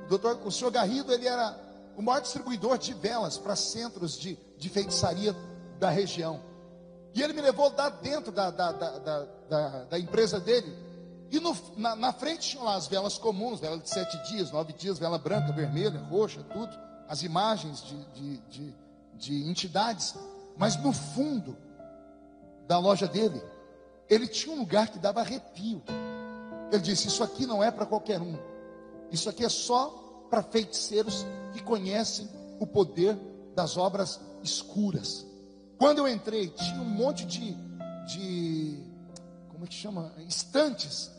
[0.05, 1.66] O, doutor, o Garrido ele era
[1.97, 5.35] o maior distribuidor de velas para centros de, de feitiçaria
[5.79, 6.39] da região.
[7.11, 10.71] E ele me levou lá dentro da, da, da, da, da empresa dele.
[11.31, 14.73] E no, na, na, frente tinham lá as velas comuns, vela de sete dias, nove
[14.73, 16.71] dias, vela branca, vermelha, roxa, tudo.
[17.09, 18.75] As imagens de, de, de,
[19.15, 20.13] de entidades.
[20.55, 21.57] Mas no fundo
[22.67, 23.41] da loja dele,
[24.07, 25.81] ele tinha um lugar que dava arrepio.
[26.71, 28.37] Ele disse: Isso aqui não é para qualquer um.
[29.11, 33.17] Isso aqui é só para feiticeiros que conhecem o poder
[33.55, 35.25] das obras escuras.
[35.77, 37.53] Quando eu entrei, tinha um monte de,
[38.07, 38.83] de
[39.49, 40.11] como é que chama?
[40.27, 41.11] Estantes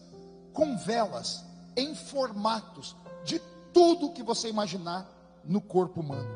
[0.53, 1.45] com velas
[1.77, 3.41] em formatos de
[3.73, 5.09] tudo que você imaginar
[5.45, 6.29] no corpo humano.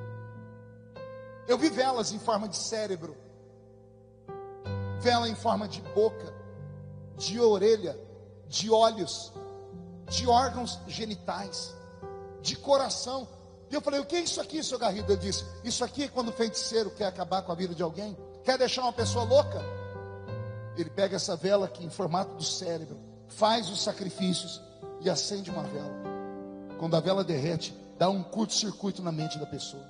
[1.48, 3.16] Eu vi velas em forma de cérebro,
[5.00, 6.32] vela em forma de boca,
[7.16, 7.98] de orelha,
[8.46, 9.32] de olhos,
[10.08, 11.74] de órgãos genitais,
[12.42, 13.26] de coração.
[13.70, 15.12] E eu falei: O que é isso aqui, seu Garrido?
[15.12, 18.16] Ele disse: Isso aqui é quando o feiticeiro quer acabar com a vida de alguém,
[18.44, 19.62] quer deixar uma pessoa louca.
[20.76, 24.61] Ele pega essa vela aqui em formato do cérebro, faz os sacrifícios
[25.00, 25.94] e acende uma vela.
[26.78, 29.85] Quando a vela derrete, dá um curto-circuito na mente da pessoa.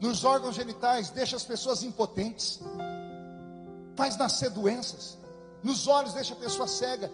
[0.00, 2.60] Nos órgãos genitais, deixa as pessoas impotentes,
[3.94, 5.16] faz nascer doenças.
[5.62, 7.10] Nos olhos, deixa a pessoa cega.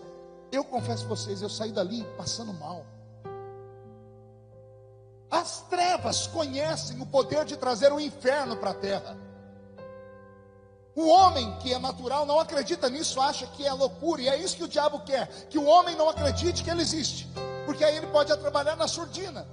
[0.50, 2.84] Eu confesso a vocês, eu saí dali passando mal.
[5.30, 9.16] As trevas conhecem o poder de trazer o inferno para a terra.
[10.94, 14.56] O homem que é natural não acredita nisso, acha que é loucura, e é isso
[14.56, 17.28] que o diabo quer: que o homem não acredite que ele existe,
[17.66, 19.46] porque aí ele pode trabalhar na surdina.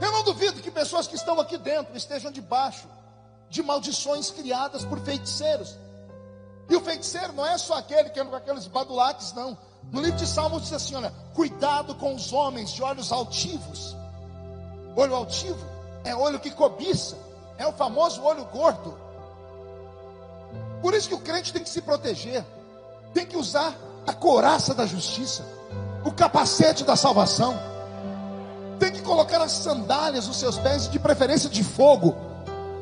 [0.00, 2.86] Eu não duvido que pessoas que estão aqui dentro estejam debaixo
[3.50, 5.76] de maldições criadas por feiticeiros.
[6.68, 9.56] E o feiticeiro não é só aquele que anda com aqueles badulaques, não.
[9.92, 13.96] No livro de Salmos diz assim: olha, cuidado com os homens de olhos altivos.
[14.96, 15.76] Olho altivo
[16.06, 17.16] é olho que cobiça,
[17.58, 18.96] é o famoso olho gordo.
[20.80, 22.44] Por isso que o crente tem que se proteger,
[23.12, 23.74] tem que usar
[24.06, 25.44] a coraça da justiça,
[26.04, 27.58] o capacete da salvação,
[28.78, 32.14] tem que colocar as sandálias nos seus pés, de preferência de fogo,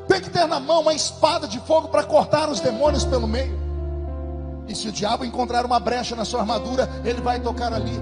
[0.07, 3.64] tem que ter na mão uma espada de fogo para cortar os demônios pelo meio.
[4.67, 7.99] E se o diabo encontrar uma brecha na sua armadura, ele vai tocar ali.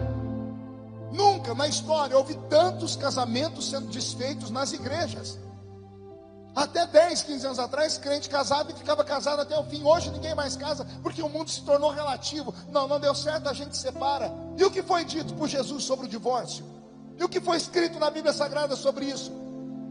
[1.12, 5.38] Nunca na história houve tantos casamentos sendo desfeitos nas igrejas.
[6.56, 9.84] Até 10, 15 anos atrás, crente casava e ficava casado até o fim.
[9.84, 12.54] Hoje ninguém mais casa, porque o mundo se tornou relativo.
[12.70, 14.32] Não, não deu certo, a gente separa.
[14.58, 16.64] E o que foi dito por Jesus sobre o divórcio?
[17.18, 19.32] E o que foi escrito na Bíblia Sagrada sobre isso?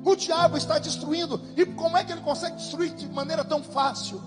[0.04, 1.40] O diabo está destruindo.
[1.56, 4.22] E como é que ele consegue destruir de maneira tão fácil?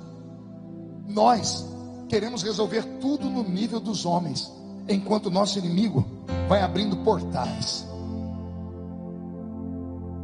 [1.08, 1.66] Nós
[2.08, 4.52] queremos resolver tudo no nível dos homens,
[4.88, 6.06] enquanto nosso inimigo
[6.48, 7.86] vai abrindo portais.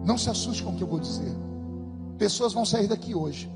[0.04, 1.36] Não se assuste com o que eu vou dizer.
[2.18, 3.52] Pessoas vão sair daqui hoje.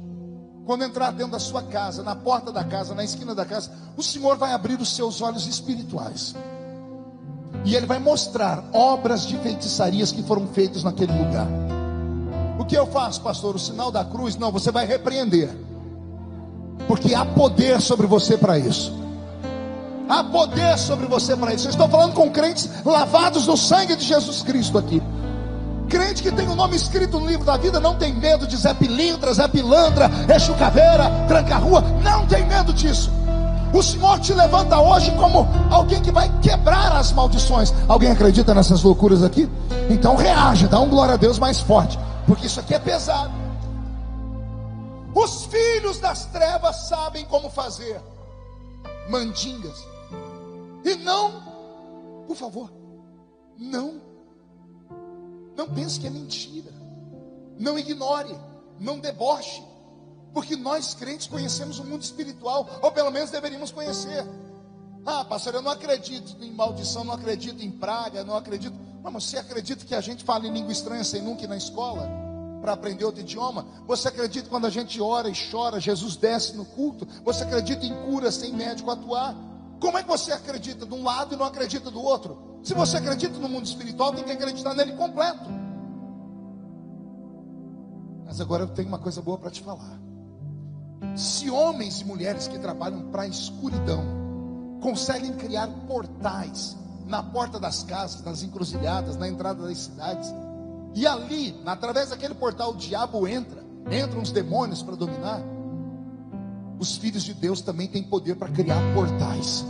[0.66, 4.02] Quando entrar dentro da sua casa, na porta da casa, na esquina da casa, o
[4.02, 6.36] Senhor vai abrir os seus olhos espirituais.
[7.64, 11.48] E Ele vai mostrar obras de feitiçarias que foram feitas naquele lugar.
[12.60, 13.56] O que eu faço, pastor?
[13.56, 14.36] O sinal da cruz?
[14.38, 15.65] Não, você vai repreender.
[16.88, 18.94] Porque há poder sobre você para isso.
[20.08, 21.68] Há poder sobre você para isso.
[21.68, 25.02] Eu estou falando com crentes lavados no sangue de Jesus Cristo aqui.
[25.90, 28.74] Crente que tem o nome escrito no livro da vida não tem medo de Zé
[28.74, 31.82] Pilintra, Zé Pilandra, Exu Caveira, Tranca Rua.
[32.04, 33.12] Não tem medo disso.
[33.74, 37.74] O Senhor te levanta hoje como alguém que vai quebrar as maldições.
[37.88, 39.50] Alguém acredita nessas loucuras aqui?
[39.90, 43.45] Então reage, dá um glória a Deus mais forte, porque isso aqui é pesado.
[45.16, 48.02] Os filhos das trevas sabem como fazer
[49.10, 49.88] mandingas.
[50.84, 52.72] E não, por favor,
[53.58, 54.06] não
[55.56, 56.72] não pense que é mentira.
[57.58, 58.38] Não ignore,
[58.80, 59.64] não deboche.
[60.34, 64.26] Porque nós crentes conhecemos o mundo espiritual, ou pelo menos deveríamos conhecer.
[65.06, 68.76] Ah, pastor, eu não acredito em maldição, não acredito em praga, não acredito.
[69.02, 72.25] Mas você acredita que a gente fala em língua estranha sem nunca ir na escola?
[72.66, 73.64] Para aprender outro idioma?
[73.86, 77.08] Você acredita quando a gente ora e chora, Jesus desce no culto?
[77.24, 79.36] Você acredita em cura sem médico atuar?
[79.80, 82.60] Como é que você acredita de um lado e não acredita do outro?
[82.64, 85.48] Se você acredita no mundo espiritual, tem que acreditar nele completo.
[88.26, 90.00] Mas agora eu tenho uma coisa boa para te falar.
[91.16, 94.04] Se homens e mulheres que trabalham para a escuridão
[94.82, 96.76] conseguem criar portais
[97.06, 100.34] na porta das casas, nas encruzilhadas, na entrada das cidades,
[100.96, 105.42] E ali, através daquele portal, o diabo entra, entram os demônios para dominar.
[106.80, 109.66] Os filhos de Deus também têm poder para criar portais.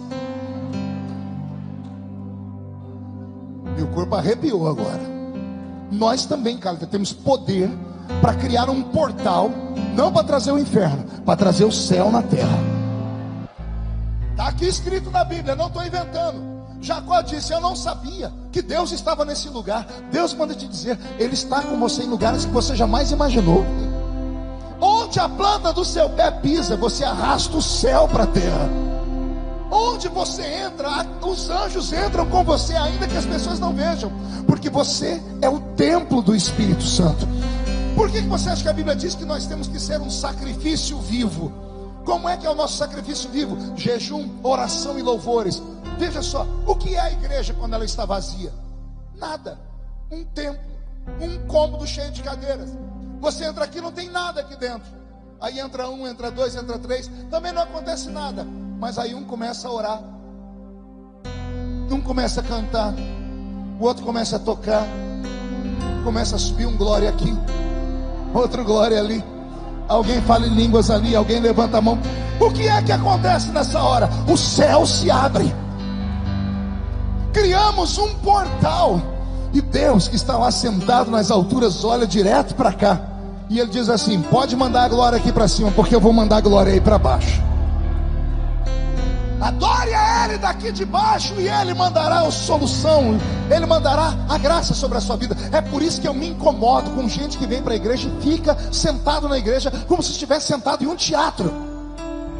[3.75, 5.01] Meu corpo arrepiou agora.
[5.91, 7.71] Nós também, cara, temos poder
[8.21, 9.49] para criar um portal,
[9.95, 12.57] não para trazer o inferno, para trazer o céu na terra.
[14.31, 16.54] Está aqui escrito na Bíblia, não estou inventando.
[16.81, 19.85] Jacó disse: Eu não sabia que Deus estava nesse lugar.
[20.11, 23.65] Deus manda te dizer: Ele está com você em lugares que você jamais imaginou.
[24.79, 28.69] Onde a planta do seu pé pisa, você arrasta o céu para a terra.
[29.71, 34.11] Onde você entra, os anjos entram com você, ainda que as pessoas não vejam,
[34.45, 37.27] porque você é o templo do Espírito Santo.
[37.95, 40.99] Por que você acha que a Bíblia diz que nós temos que ser um sacrifício
[40.99, 41.51] vivo?
[42.05, 43.57] Como é que é o nosso sacrifício vivo?
[43.75, 45.61] Jejum, oração e louvores.
[45.97, 48.53] Veja só, o que é a igreja quando ela está vazia?
[49.15, 49.59] Nada.
[50.11, 50.61] Um templo,
[51.19, 52.69] um cômodo cheio de cadeiras.
[53.19, 54.93] Você entra aqui, não tem nada aqui dentro.
[55.41, 58.45] Aí entra um, entra dois, entra três, também não acontece nada.
[58.79, 60.03] Mas aí um começa a orar,
[61.89, 62.93] um começa a cantar,
[63.79, 64.85] o outro começa a tocar,
[66.03, 67.33] começa a subir um glória aqui,
[68.33, 69.23] outro glória ali.
[69.87, 71.97] Alguém fala em línguas ali, alguém levanta a mão.
[72.39, 74.09] O que é que acontece nessa hora?
[74.27, 75.53] O céu se abre.
[77.31, 79.01] Criamos um portal.
[79.53, 83.01] E Deus que está lá sentado nas alturas olha direto para cá.
[83.49, 86.37] E ele diz assim: Pode mandar a glória aqui para cima, porque eu vou mandar
[86.37, 87.41] a glória aí para baixo.
[89.41, 93.17] Adore a Ele daqui de baixo e Ele mandará a solução,
[93.49, 95.35] Ele mandará a graça sobre a sua vida.
[95.51, 98.21] É por isso que eu me incomodo com gente que vem para a igreja e
[98.21, 101.53] fica sentado na igreja como se estivesse sentado em um teatro.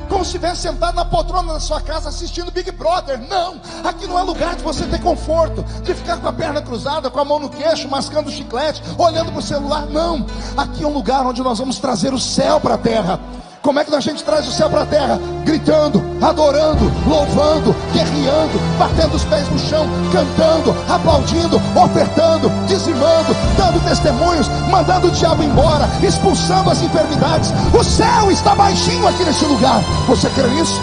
[0.08, 3.20] Como se estivesse sentado na poltrona da sua casa assistindo Big Brother.
[3.28, 7.10] Não, aqui não é lugar de você ter conforto, de ficar com a perna cruzada,
[7.10, 9.88] com a mão no queixo, mascando chiclete, olhando para o celular.
[9.88, 13.20] Não, aqui é um lugar onde nós vamos trazer o céu para a terra.
[13.66, 15.20] Como é que a gente traz o céu para a terra?
[15.44, 24.48] Gritando, adorando, louvando, guerreando, batendo os pés no chão, cantando, aplaudindo, ofertando, dizimando, dando testemunhos,
[24.70, 27.52] mandando o diabo embora, expulsando as enfermidades.
[27.74, 29.82] O céu está baixinho aqui nesse lugar.
[30.08, 30.80] Você crê nisso?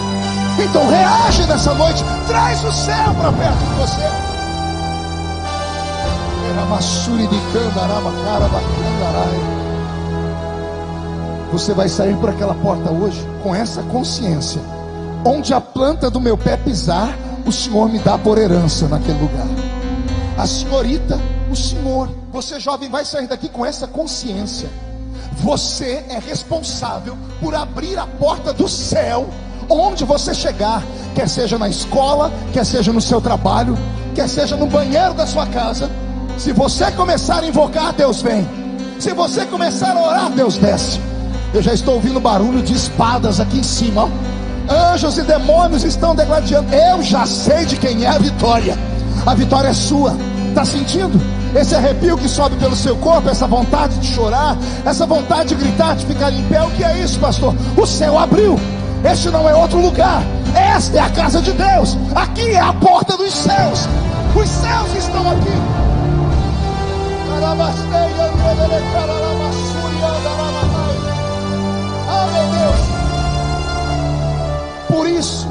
[0.59, 4.01] Então reage nessa noite, traz o céu para perto de você.
[6.51, 6.65] Era
[7.29, 9.72] de candarama, cara, bacandarai.
[11.53, 14.59] Você vai sair por aquela porta hoje com essa consciência.
[15.23, 19.45] Onde a planta do meu pé pisar, o Senhor me dá por herança naquele lugar.
[20.35, 21.19] A senhorita,
[21.51, 22.09] o Senhor.
[22.31, 24.67] Você jovem vai sair daqui com essa consciência.
[25.43, 29.29] Você é responsável por abrir a porta do céu
[29.69, 33.77] onde você chegar, quer seja na escola, quer seja no seu trabalho,
[34.15, 35.87] quer seja no banheiro da sua casa.
[36.35, 38.43] Se você começar a invocar, Deus vem.
[38.99, 41.12] Se você começar a orar, Deus desce.
[41.53, 44.09] Eu já estou ouvindo barulho de espadas aqui em cima.
[44.67, 46.73] Anjos e demônios estão degladiando.
[46.73, 48.75] Eu já sei de quem é a vitória.
[49.23, 50.17] A vitória é sua.
[50.49, 51.21] Está sentindo?
[51.55, 55.95] Esse arrepio que sobe pelo seu corpo, essa vontade de chorar, essa vontade de gritar,
[55.95, 56.63] de ficar em pé.
[56.63, 57.53] O que é isso, pastor?
[57.77, 58.59] O céu abriu.
[59.03, 60.23] Este não é outro lugar.
[60.55, 61.95] Esta é a casa de Deus.
[62.15, 63.87] Aqui é a porta dos céus.
[64.35, 65.53] Os céus estão aqui.
[67.43, 69.32] Ah,
[72.33, 72.81] meu Deus.
[74.87, 75.47] Por isso,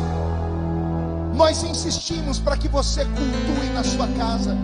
[1.35, 4.57] nós insistimos para que você cultue na sua casa.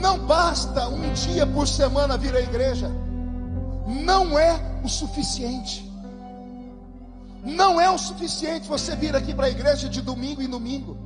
[0.00, 2.90] Não basta um dia por semana vir à igreja.
[3.86, 5.90] Não é o suficiente.
[7.44, 10.96] Não é o suficiente você vir aqui para a igreja de domingo em domingo.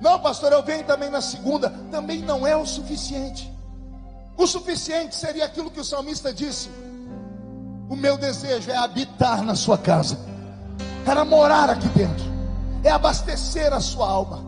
[0.00, 1.70] Não, pastor, eu venho também na segunda.
[1.90, 3.52] Também não é o suficiente.
[4.36, 6.68] O suficiente seria aquilo que o salmista disse:
[7.94, 10.18] O meu desejo é habitar na sua casa,
[11.06, 12.24] era morar aqui dentro,
[12.82, 14.42] é abastecer a sua alma.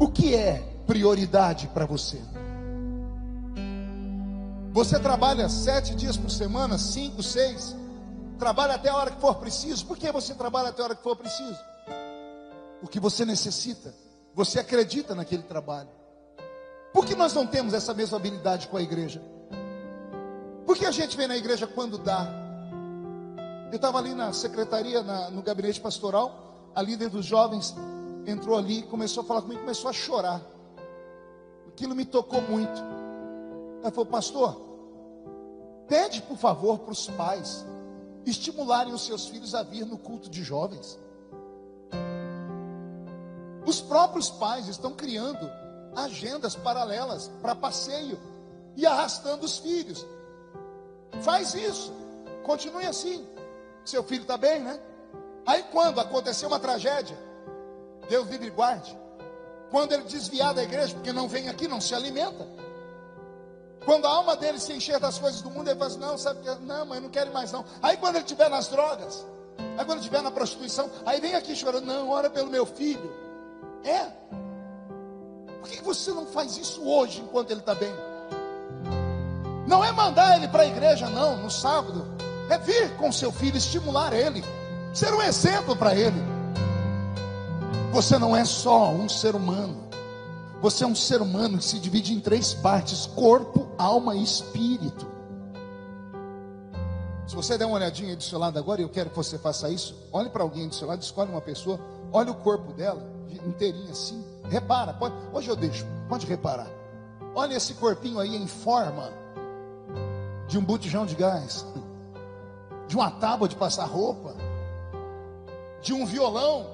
[0.00, 2.18] O que é prioridade para você?
[4.72, 7.76] Você trabalha sete dias por semana, cinco, seis,
[8.38, 9.84] trabalha até a hora que for preciso.
[9.84, 11.60] Por que você trabalha até a hora que for preciso?
[12.80, 13.94] Porque você necessita,
[14.34, 15.90] você acredita naquele trabalho.
[16.90, 19.35] Por que nós não temos essa mesma habilidade com a igreja?
[20.66, 22.28] Por que a gente vem na igreja quando dá?
[23.70, 27.74] Eu estava ali na secretaria, na, no gabinete pastoral, a líder dos jovens
[28.26, 30.42] entrou ali, começou a falar comigo, começou a chorar.
[31.68, 32.82] Aquilo me tocou muito.
[33.80, 34.60] Ela falou, pastor,
[35.86, 37.64] pede por favor para os pais
[38.24, 40.98] estimularem os seus filhos a vir no culto de jovens.
[43.64, 45.48] Os próprios pais estão criando
[45.94, 48.18] agendas paralelas para passeio
[48.76, 50.04] e arrastando os filhos.
[51.22, 51.92] Faz isso,
[52.42, 53.26] continue assim.
[53.84, 54.80] Seu filho está bem, né?
[55.46, 57.16] Aí quando acontecer uma tragédia,
[58.08, 58.96] Deus livre e guarde.
[59.70, 62.46] Quando ele desviar da igreja, porque não vem aqui, não se alimenta.
[63.84, 66.40] Quando a alma dele se encher das coisas do mundo, ele fala assim, não, sabe
[66.40, 67.64] que não, eu não quero mais não.
[67.80, 69.24] Aí quando ele estiver nas drogas,
[69.78, 73.12] aí quando estiver na prostituição, aí vem aqui chorando, não, ora pelo meu filho.
[73.84, 74.06] É.
[75.60, 77.94] Por que você não faz isso hoje enquanto ele está bem?
[79.66, 82.06] Não é mandar ele para a igreja, não, no sábado.
[82.48, 84.44] É vir com seu filho, estimular ele,
[84.94, 86.22] ser um exemplo para ele.
[87.92, 89.86] Você não é só um ser humano.
[90.62, 95.06] Você é um ser humano que se divide em três partes: corpo, alma e espírito.
[97.26, 99.68] Se você der uma olhadinha do seu lado agora, e eu quero que você faça
[99.68, 101.80] isso, olhe para alguém do seu lado, escolhe uma pessoa,
[102.12, 103.04] olhe o corpo dela,
[103.44, 106.68] inteirinho assim, repara, pode, hoje eu deixo, pode reparar.
[107.34, 109.10] Olha esse corpinho aí em forma
[110.48, 111.66] de um botijão de gás,
[112.86, 114.34] de uma tábua de passar roupa,
[115.80, 116.66] de um violão.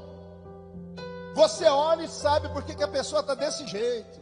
[1.35, 4.21] Você olha e sabe por que, que a pessoa está desse jeito.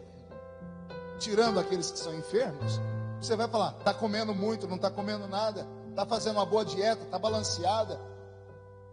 [1.18, 2.80] Tirando aqueles que são enfermos,
[3.20, 7.02] você vai falar: está comendo muito, não está comendo nada, está fazendo uma boa dieta,
[7.02, 8.00] está balanceada.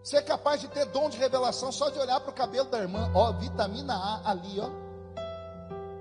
[0.04, 2.80] Você é capaz de ter dom de revelação só de olhar para o cabelo da
[2.80, 4.70] irmã, ó, vitamina A ali, ó.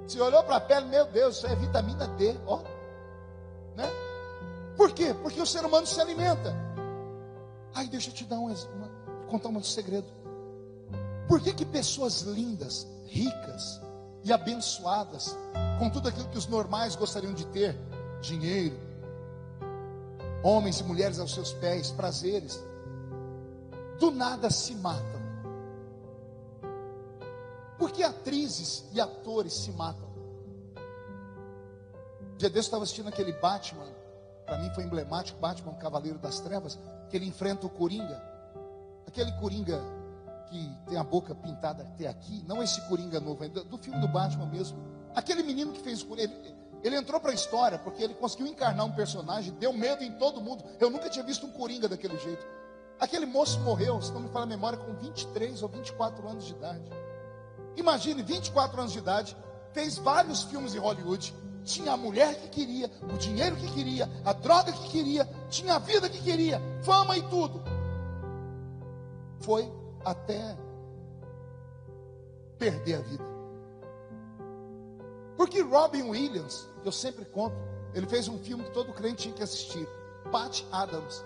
[0.07, 2.61] Se olhou para a pele, meu Deus, isso é vitamina D, ó.
[3.75, 4.06] Né?
[4.77, 5.14] Por quê?
[5.22, 6.55] Porque o ser humano se alimenta.
[7.74, 8.91] Ai, deixa eu te dar um, uma,
[9.29, 10.07] contar um segredo.
[11.29, 13.81] Por que, que pessoas lindas, ricas
[14.22, 15.37] e abençoadas,
[15.79, 17.77] com tudo aquilo que os normais gostariam de ter,
[18.20, 18.79] dinheiro,
[20.43, 22.62] homens e mulheres aos seus pés, prazeres,
[23.99, 25.27] do nada se matam?
[27.79, 30.07] Por que atrizes e atores se matam?
[32.37, 33.87] dia desse eu estava assistindo aquele Batman,
[34.47, 36.78] para mim foi emblemático, Batman, Cavaleiro das Trevas,
[37.11, 38.22] que ele enfrenta o Coringa.
[39.07, 39.82] Aquele Coringa
[40.47, 44.47] que tem a boca pintada até aqui, não esse Coringa novo, do filme do Batman
[44.47, 44.78] mesmo.
[45.14, 48.47] Aquele menino que fez o Coringa, ele, ele entrou para a história porque ele conseguiu
[48.47, 50.64] encarnar um personagem, deu medo em todo mundo.
[50.78, 52.47] Eu nunca tinha visto um Coringa daquele jeito.
[52.99, 56.53] Aquele moço morreu, se não me fala a memória, com 23 ou 24 anos de
[56.53, 56.84] idade.
[57.76, 59.36] Imagine, 24 anos de idade,
[59.72, 61.34] fez vários filmes em Hollywood.
[61.67, 65.79] Tinha a mulher que queria, o dinheiro que queria, a droga que queria, tinha a
[65.81, 67.61] vida que queria, fama e tudo.
[69.41, 69.69] Foi
[70.05, 70.57] até
[72.57, 73.25] perder a vida.
[75.37, 77.57] Porque Robin Williams, eu sempre conto,
[77.93, 79.89] ele fez um filme que todo crente tinha que assistir,
[80.31, 81.25] Pat Adams.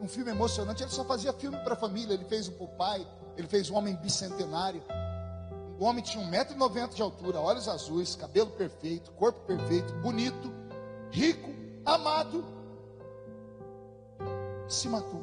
[0.00, 3.06] Um filme emocionante, ele só fazia filme para a família, ele fez o Popeye,
[3.36, 4.82] ele fez o Homem Bicentenário.
[5.78, 10.52] O homem tinha 1,90m de altura, olhos azuis, cabelo perfeito, corpo perfeito, bonito,
[11.10, 11.50] rico,
[11.84, 12.44] amado.
[14.68, 15.22] Se matou.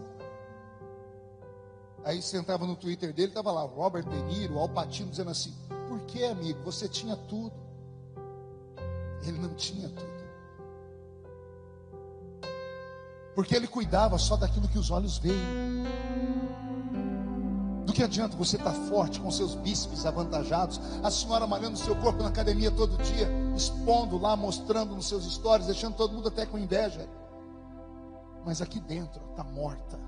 [2.03, 5.53] Aí sentava no Twitter dele, estava lá, Robert De Niro, Al Pacino, dizendo assim:
[5.87, 6.61] Por que, amigo?
[6.63, 7.53] Você tinha tudo.
[9.25, 10.23] Ele não tinha tudo.
[13.33, 15.33] Porque ele cuidava só daquilo que os olhos veem.
[17.93, 22.23] Do que adianta você estar forte com seus bíceps avantajados, a senhora malhando seu corpo
[22.23, 26.57] na academia todo dia, expondo lá, mostrando nos seus stories, deixando todo mundo até com
[26.57, 27.07] inveja.
[28.43, 29.99] Mas aqui dentro está morta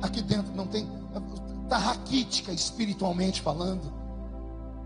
[0.00, 0.88] aqui dentro não tem,
[1.64, 3.92] está raquítica espiritualmente falando.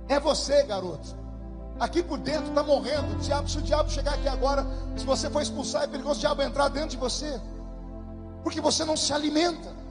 [0.09, 1.15] É você, garoto.
[1.79, 3.19] Aqui por dentro está morrendo.
[3.21, 4.67] Diabo, se o diabo chegar aqui agora,
[4.97, 7.39] se você for expulsar, é perigoso o diabo entrar dentro de você,
[8.43, 9.82] porque você não se alimenta.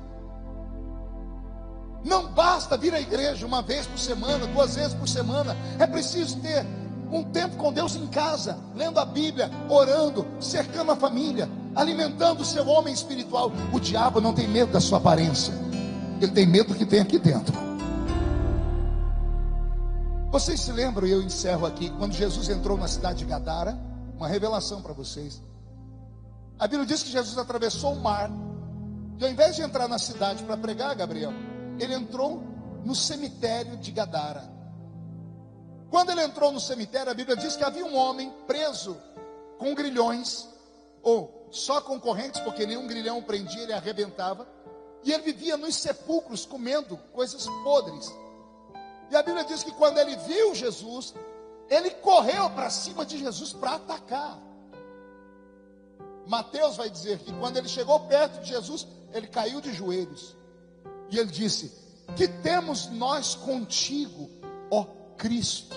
[2.03, 5.55] Não basta vir à igreja uma vez por semana, duas vezes por semana.
[5.77, 6.65] É preciso ter
[7.11, 12.45] um tempo com Deus em casa, lendo a Bíblia, orando, cercando a família, alimentando o
[12.45, 13.51] seu homem espiritual.
[13.73, 15.53] O diabo não tem medo da sua aparência,
[16.21, 17.53] ele tem medo do que tem aqui dentro.
[20.31, 23.77] Vocês se lembram, e eu encerro aqui, quando Jesus entrou na cidade de Gadara,
[24.15, 25.43] uma revelação para vocês.
[26.57, 28.31] A Bíblia diz que Jesus atravessou o mar,
[29.19, 31.33] e ao invés de entrar na cidade para pregar, Gabriel,
[31.81, 32.43] ele entrou
[32.85, 34.43] no cemitério de Gadara.
[35.89, 38.95] Quando ele entrou no cemitério, a Bíblia diz que havia um homem preso
[39.57, 40.47] com grilhões,
[41.01, 44.47] ou só com correntes, porque nenhum grilhão prendia, ele arrebentava.
[45.03, 48.13] E ele vivia nos sepulcros comendo coisas podres.
[49.09, 51.15] E a Bíblia diz que quando ele viu Jesus,
[51.67, 54.37] ele correu para cima de Jesus para atacar.
[56.27, 60.35] Mateus vai dizer que quando ele chegou perto de Jesus, ele caiu de joelhos.
[61.11, 61.71] E ele disse:
[62.15, 64.29] Que temos nós contigo,
[64.71, 64.85] ó
[65.17, 65.75] Cristo.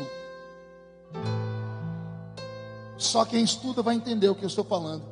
[2.96, 5.04] Só quem estuda vai entender o que eu estou falando.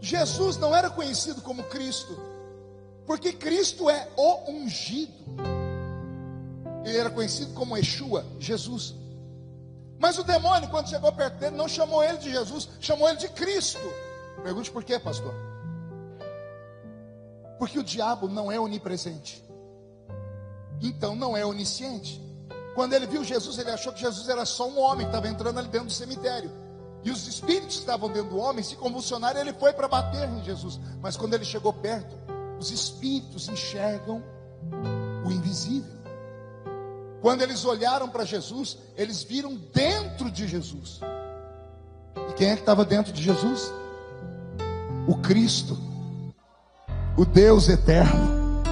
[0.00, 2.18] Jesus não era conhecido como Cristo,
[3.06, 5.12] porque Cristo é o ungido.
[6.84, 8.94] Ele era conhecido como Yeshua, Jesus.
[10.00, 13.28] Mas o demônio, quando chegou perto dele, não chamou ele de Jesus, chamou ele de
[13.28, 13.78] Cristo.
[14.42, 15.51] Pergunte por quê, pastor?
[17.62, 19.40] Porque o diabo não é onipresente.
[20.80, 22.20] Então não é onisciente.
[22.74, 25.68] Quando ele viu Jesus, ele achou que Jesus era só um homem estava entrando ali
[25.68, 26.50] dentro do cemitério.
[27.04, 30.80] E os espíritos estavam dentro do homem se convulsionaram ele foi para bater em Jesus.
[31.00, 32.16] Mas quando ele chegou perto,
[32.58, 34.24] os espíritos enxergam
[35.24, 35.94] o invisível.
[37.20, 40.98] Quando eles olharam para Jesus, eles viram dentro de Jesus.
[42.28, 43.72] E quem é que estava dentro de Jesus?
[45.06, 45.91] O Cristo,
[47.16, 48.62] o Deus eterno,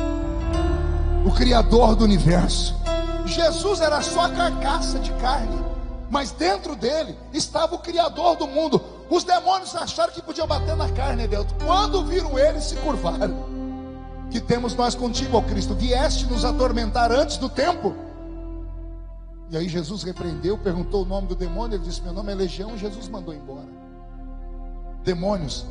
[1.27, 2.75] o Criador do universo.
[3.27, 5.63] Jesus era só a carcaça de carne,
[6.11, 8.83] mas dentro dele estava o Criador do mundo.
[9.11, 11.55] Os demônios acharam que podiam bater na carne dentro.
[11.65, 13.61] Quando viram ele, se curvaram.
[14.31, 15.75] Que temos nós contigo, ó Cristo?
[15.75, 17.95] Vieste nos atormentar antes do tempo?
[19.51, 22.79] E aí Jesus repreendeu, perguntou o nome do demônio, ele disse: Meu nome é Legião,
[22.79, 23.69] Jesus mandou embora.
[25.03, 25.67] Demônios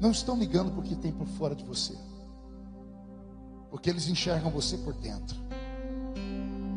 [0.00, 1.94] não estão ligando porque tem por fora de você,
[3.70, 5.36] porque eles enxergam você por dentro.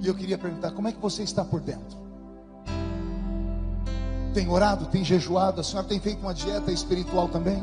[0.02, 2.00] E eu queria perguntar: como é que você está por dentro?
[4.34, 7.62] Tem orado, tem jejuado, a senhora tem feito uma dieta espiritual também?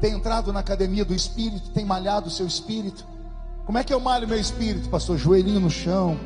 [0.00, 3.06] Tem entrado na academia do espírito, tem malhado o seu espírito?
[3.64, 5.16] Como é que eu malho meu espírito, pastor?
[5.16, 6.18] Joelhinho no chão,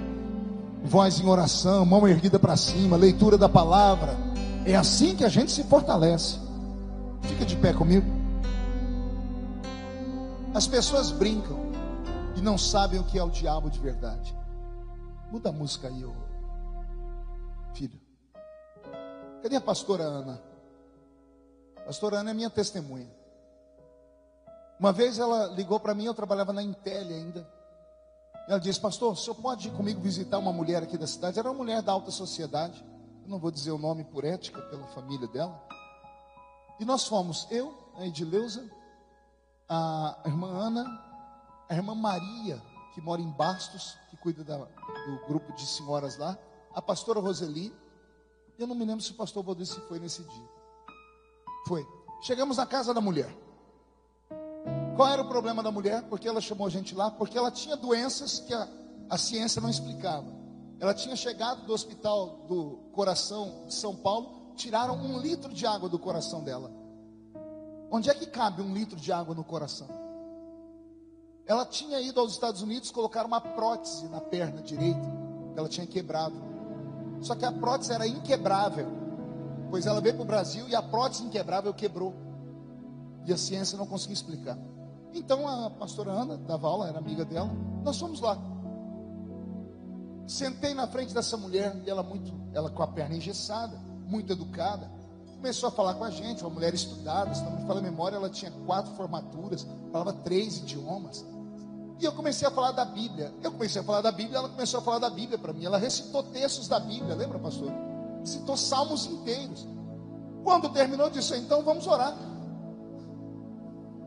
[0.84, 4.16] voz em oração, mão erguida para cima, leitura da palavra.
[4.64, 6.38] É assim que a gente se fortalece.
[7.22, 8.06] Fica de pé comigo.
[10.60, 11.58] As pessoas brincam
[12.36, 14.36] e não sabem o que é o diabo de verdade.
[15.32, 16.12] Muda a música aí, ô
[17.72, 17.98] filho.
[19.42, 20.38] Cadê a pastora Ana?
[21.78, 23.10] A pastora Ana é minha testemunha.
[24.78, 27.50] Uma vez ela ligou para mim, eu trabalhava na Intel ainda.
[28.46, 31.38] Ela disse, pastor, o senhor pode ir comigo visitar uma mulher aqui da cidade?
[31.38, 32.84] Era uma mulher da alta sociedade.
[33.22, 35.58] Eu não vou dizer o nome por ética, pela família dela.
[36.78, 38.78] E nós fomos, eu, a Edileuza,
[39.72, 40.84] a irmã Ana,
[41.68, 42.60] a irmã Maria,
[42.92, 46.36] que mora em Bastos, que cuida da, do grupo de senhoras lá,
[46.74, 47.72] a pastora Roseli.
[48.58, 50.48] Eu não me lembro se o pastor Valdeci foi nesse dia.
[51.68, 51.86] Foi.
[52.22, 53.32] Chegamos na casa da mulher.
[54.96, 56.02] Qual era o problema da mulher?
[56.08, 57.10] Porque ela chamou a gente lá?
[57.10, 58.68] Porque ela tinha doenças que a,
[59.08, 60.26] a ciência não explicava.
[60.80, 65.88] Ela tinha chegado do hospital do coração de São Paulo, tiraram um litro de água
[65.88, 66.79] do coração dela.
[67.90, 69.88] Onde é que cabe um litro de água no coração?
[71.44, 75.08] Ela tinha ido aos Estados Unidos colocar uma prótese na perna direita,
[75.52, 76.36] que ela tinha quebrado.
[77.20, 78.86] Só que a prótese era inquebrável,
[79.68, 82.14] pois ela veio para o Brasil e a prótese inquebrável quebrou.
[83.26, 84.56] E a ciência não conseguia explicar.
[85.12, 87.50] Então a pastora Ana dava aula, era amiga dela.
[87.82, 88.38] Nós fomos lá.
[90.28, 93.76] Sentei na frente dessa mulher, e ela muito, ela com a perna engessada,
[94.06, 94.88] muito educada.
[95.40, 98.14] Começou a falar com a gente, uma mulher estudada, se não me fala a memória,
[98.16, 101.24] ela tinha quatro formaturas, falava três idiomas.
[101.98, 103.32] E eu comecei a falar da Bíblia.
[103.42, 105.64] Eu comecei a falar da Bíblia, ela começou a falar da Bíblia para mim.
[105.64, 107.72] Ela recitou textos da Bíblia, lembra, pastor?
[108.22, 109.66] Citou salmos inteiros.
[110.44, 112.14] Quando terminou, disse: Então vamos orar.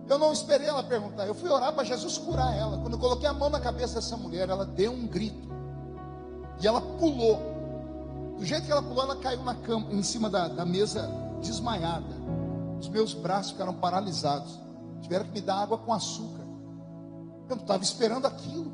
[0.08, 1.26] Eu não esperei ela perguntar.
[1.26, 2.78] Eu fui orar para Jesus curar ela.
[2.78, 5.50] Quando eu coloquei a mão na cabeça dessa mulher, ela deu um grito.
[6.62, 7.53] E ela pulou.
[8.38, 11.10] Do jeito que ela pulou, ela caiu na cama, em cima da, da mesa,
[11.42, 12.14] desmaiada.
[12.80, 14.60] Os meus braços ficaram paralisados.
[15.02, 16.44] Tiveram que me dar água com açúcar.
[17.50, 18.72] Eu não estava esperando aquilo.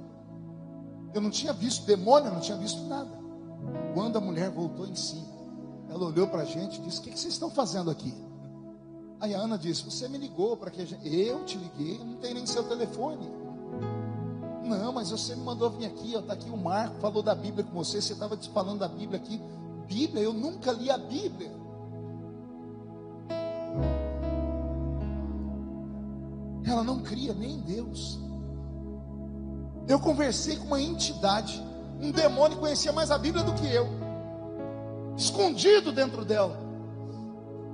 [1.14, 3.10] Eu não tinha visto demônio, eu não tinha visto nada.
[3.94, 5.24] Quando a mulher voltou em si,
[5.90, 8.14] ela olhou para a gente e disse: O que, que vocês estão fazendo aqui?
[9.20, 11.08] Aí a Ana disse: Você me ligou para que a gente.
[11.08, 13.28] Eu te liguei, não tenho nem seu telefone.
[14.70, 17.74] Não, mas você me mandou vir aqui, está aqui o Marco, falou da Bíblia com
[17.74, 19.42] você, você estava falando da Bíblia aqui.
[19.88, 21.52] Bíblia, eu nunca li a Bíblia.
[26.64, 28.20] Ela não cria nem em Deus.
[29.88, 31.60] Eu conversei com uma entidade,
[32.00, 33.88] um demônio conhecia mais a Bíblia do que eu,
[35.18, 36.60] escondido dentro dela.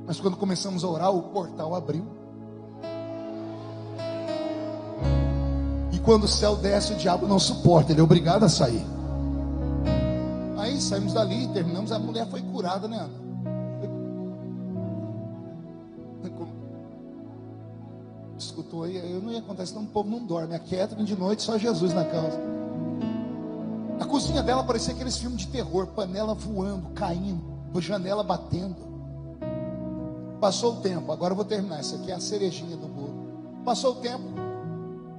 [0.07, 2.14] Mas quando começamos a orar, o portal abriu.
[6.05, 8.85] Quando o céu desce, o diabo não suporta, ele é obrigado a sair.
[10.57, 13.25] Aí saímos dali, terminamos, a mulher foi curada, né, Ana?
[18.37, 20.53] Escutou aí, eu não ia contar, senão o povo não dorme.
[20.53, 22.37] A Catherine de noite, só Jesus na casa.
[23.99, 27.41] A cozinha dela parecia aqueles filmes de terror, panela voando, caindo,
[27.79, 28.75] janela batendo.
[30.39, 31.79] Passou o tempo, agora eu vou terminar.
[31.79, 33.63] Isso aqui é a cerejinha do bolo.
[33.63, 34.23] Passou o tempo,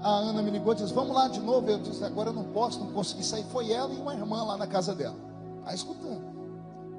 [0.03, 1.69] a Ana me ligou e disse: Vamos lá de novo.
[1.69, 3.45] Eu disse: Agora eu não posso, não consegui sair.
[3.45, 5.17] Foi ela e uma irmã lá na casa dela.
[5.65, 6.23] Aí escutando.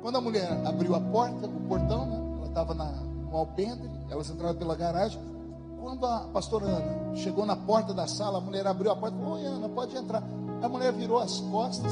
[0.01, 2.37] Quando a mulher abriu a porta, o portão, né?
[2.37, 5.19] ela estava no alpendre, elas entraram pela garagem.
[5.81, 9.19] Quando a pastora Ana chegou na porta da sala, a mulher abriu a porta e
[9.19, 10.23] falou: Oi, Ana, pode entrar.
[10.61, 11.91] A mulher virou as costas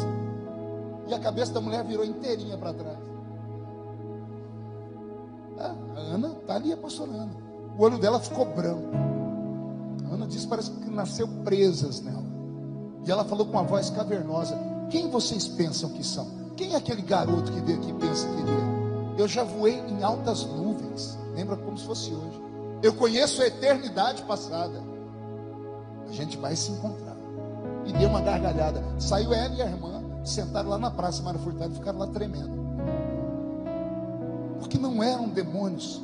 [1.08, 2.98] e a cabeça da mulher virou inteirinha para trás.
[5.60, 7.32] Ah, a Ana está ali, a pastora Ana.
[7.78, 9.15] O olho dela ficou branco.
[10.16, 12.24] Ana disse: parece que nasceu presas nela.
[13.06, 14.58] E ela falou com uma voz cavernosa:
[14.90, 16.28] Quem vocês pensam que são?
[16.56, 19.22] Quem é aquele garoto que veio aqui pensa que ele é?
[19.22, 21.18] Eu já voei em altas nuvens.
[21.36, 22.42] Lembra como se fosse hoje.
[22.82, 24.82] Eu conheço a eternidade passada.
[26.08, 27.16] A gente vai se encontrar.
[27.86, 28.84] E deu uma gargalhada.
[29.00, 32.66] Saiu ela e a irmã, sentaram lá na praça Mário Furtado e ficaram lá tremendo.
[34.60, 36.02] Porque não eram demônios,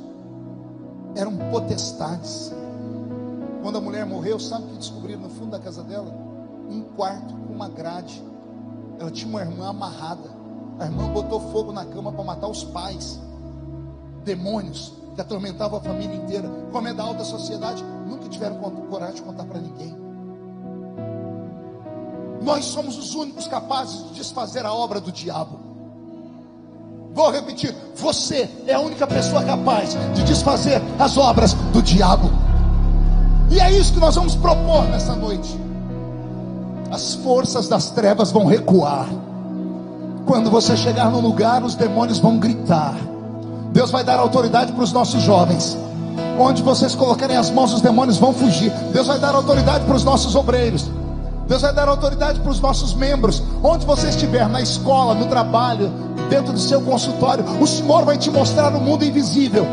[1.16, 2.54] eram potestades.
[3.62, 6.12] Quando a mulher morreu, sabe o que descobriram no fundo da casa dela?
[6.70, 8.22] Um quarto com uma grade.
[9.00, 10.30] Ela tinha uma irmã amarrada.
[10.80, 13.20] A irmã botou fogo na cama para matar os pais.
[14.24, 16.50] Demônios que atormentavam a família inteira.
[16.72, 18.56] Como é da alta sociedade, nunca tiveram
[18.90, 19.96] coragem de contar para ninguém.
[22.42, 25.60] Nós somos os únicos capazes de desfazer a obra do diabo.
[27.14, 32.41] Vou repetir: você é a única pessoa capaz de desfazer as obras do diabo.
[33.52, 35.60] E é isso que nós vamos propor nessa noite.
[36.90, 39.08] As forças das trevas vão recuar.
[40.26, 42.96] Quando você chegar no lugar, os demônios vão gritar.
[43.74, 45.78] Deus vai dar autoridade para os nossos jovens.
[46.40, 48.72] Onde vocês colocarem as mãos, os demônios vão fugir.
[48.94, 50.90] Deus vai dar autoridade para os nossos obreiros.
[51.48, 53.44] Deus vai dar autoridade para os nossos membros.
[53.62, 55.92] Onde você estiver, na escola, no trabalho,
[56.30, 59.68] dentro do seu consultório, o Senhor vai te mostrar o mundo invisível.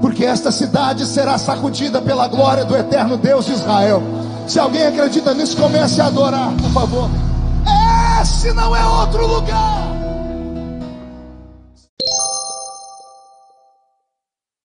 [0.00, 4.02] Porque esta cidade será sacudida pela glória do eterno Deus de Israel.
[4.46, 7.10] Se alguém acredita nisso, comece a adorar, por favor.
[8.20, 9.95] Esse não é outro lugar.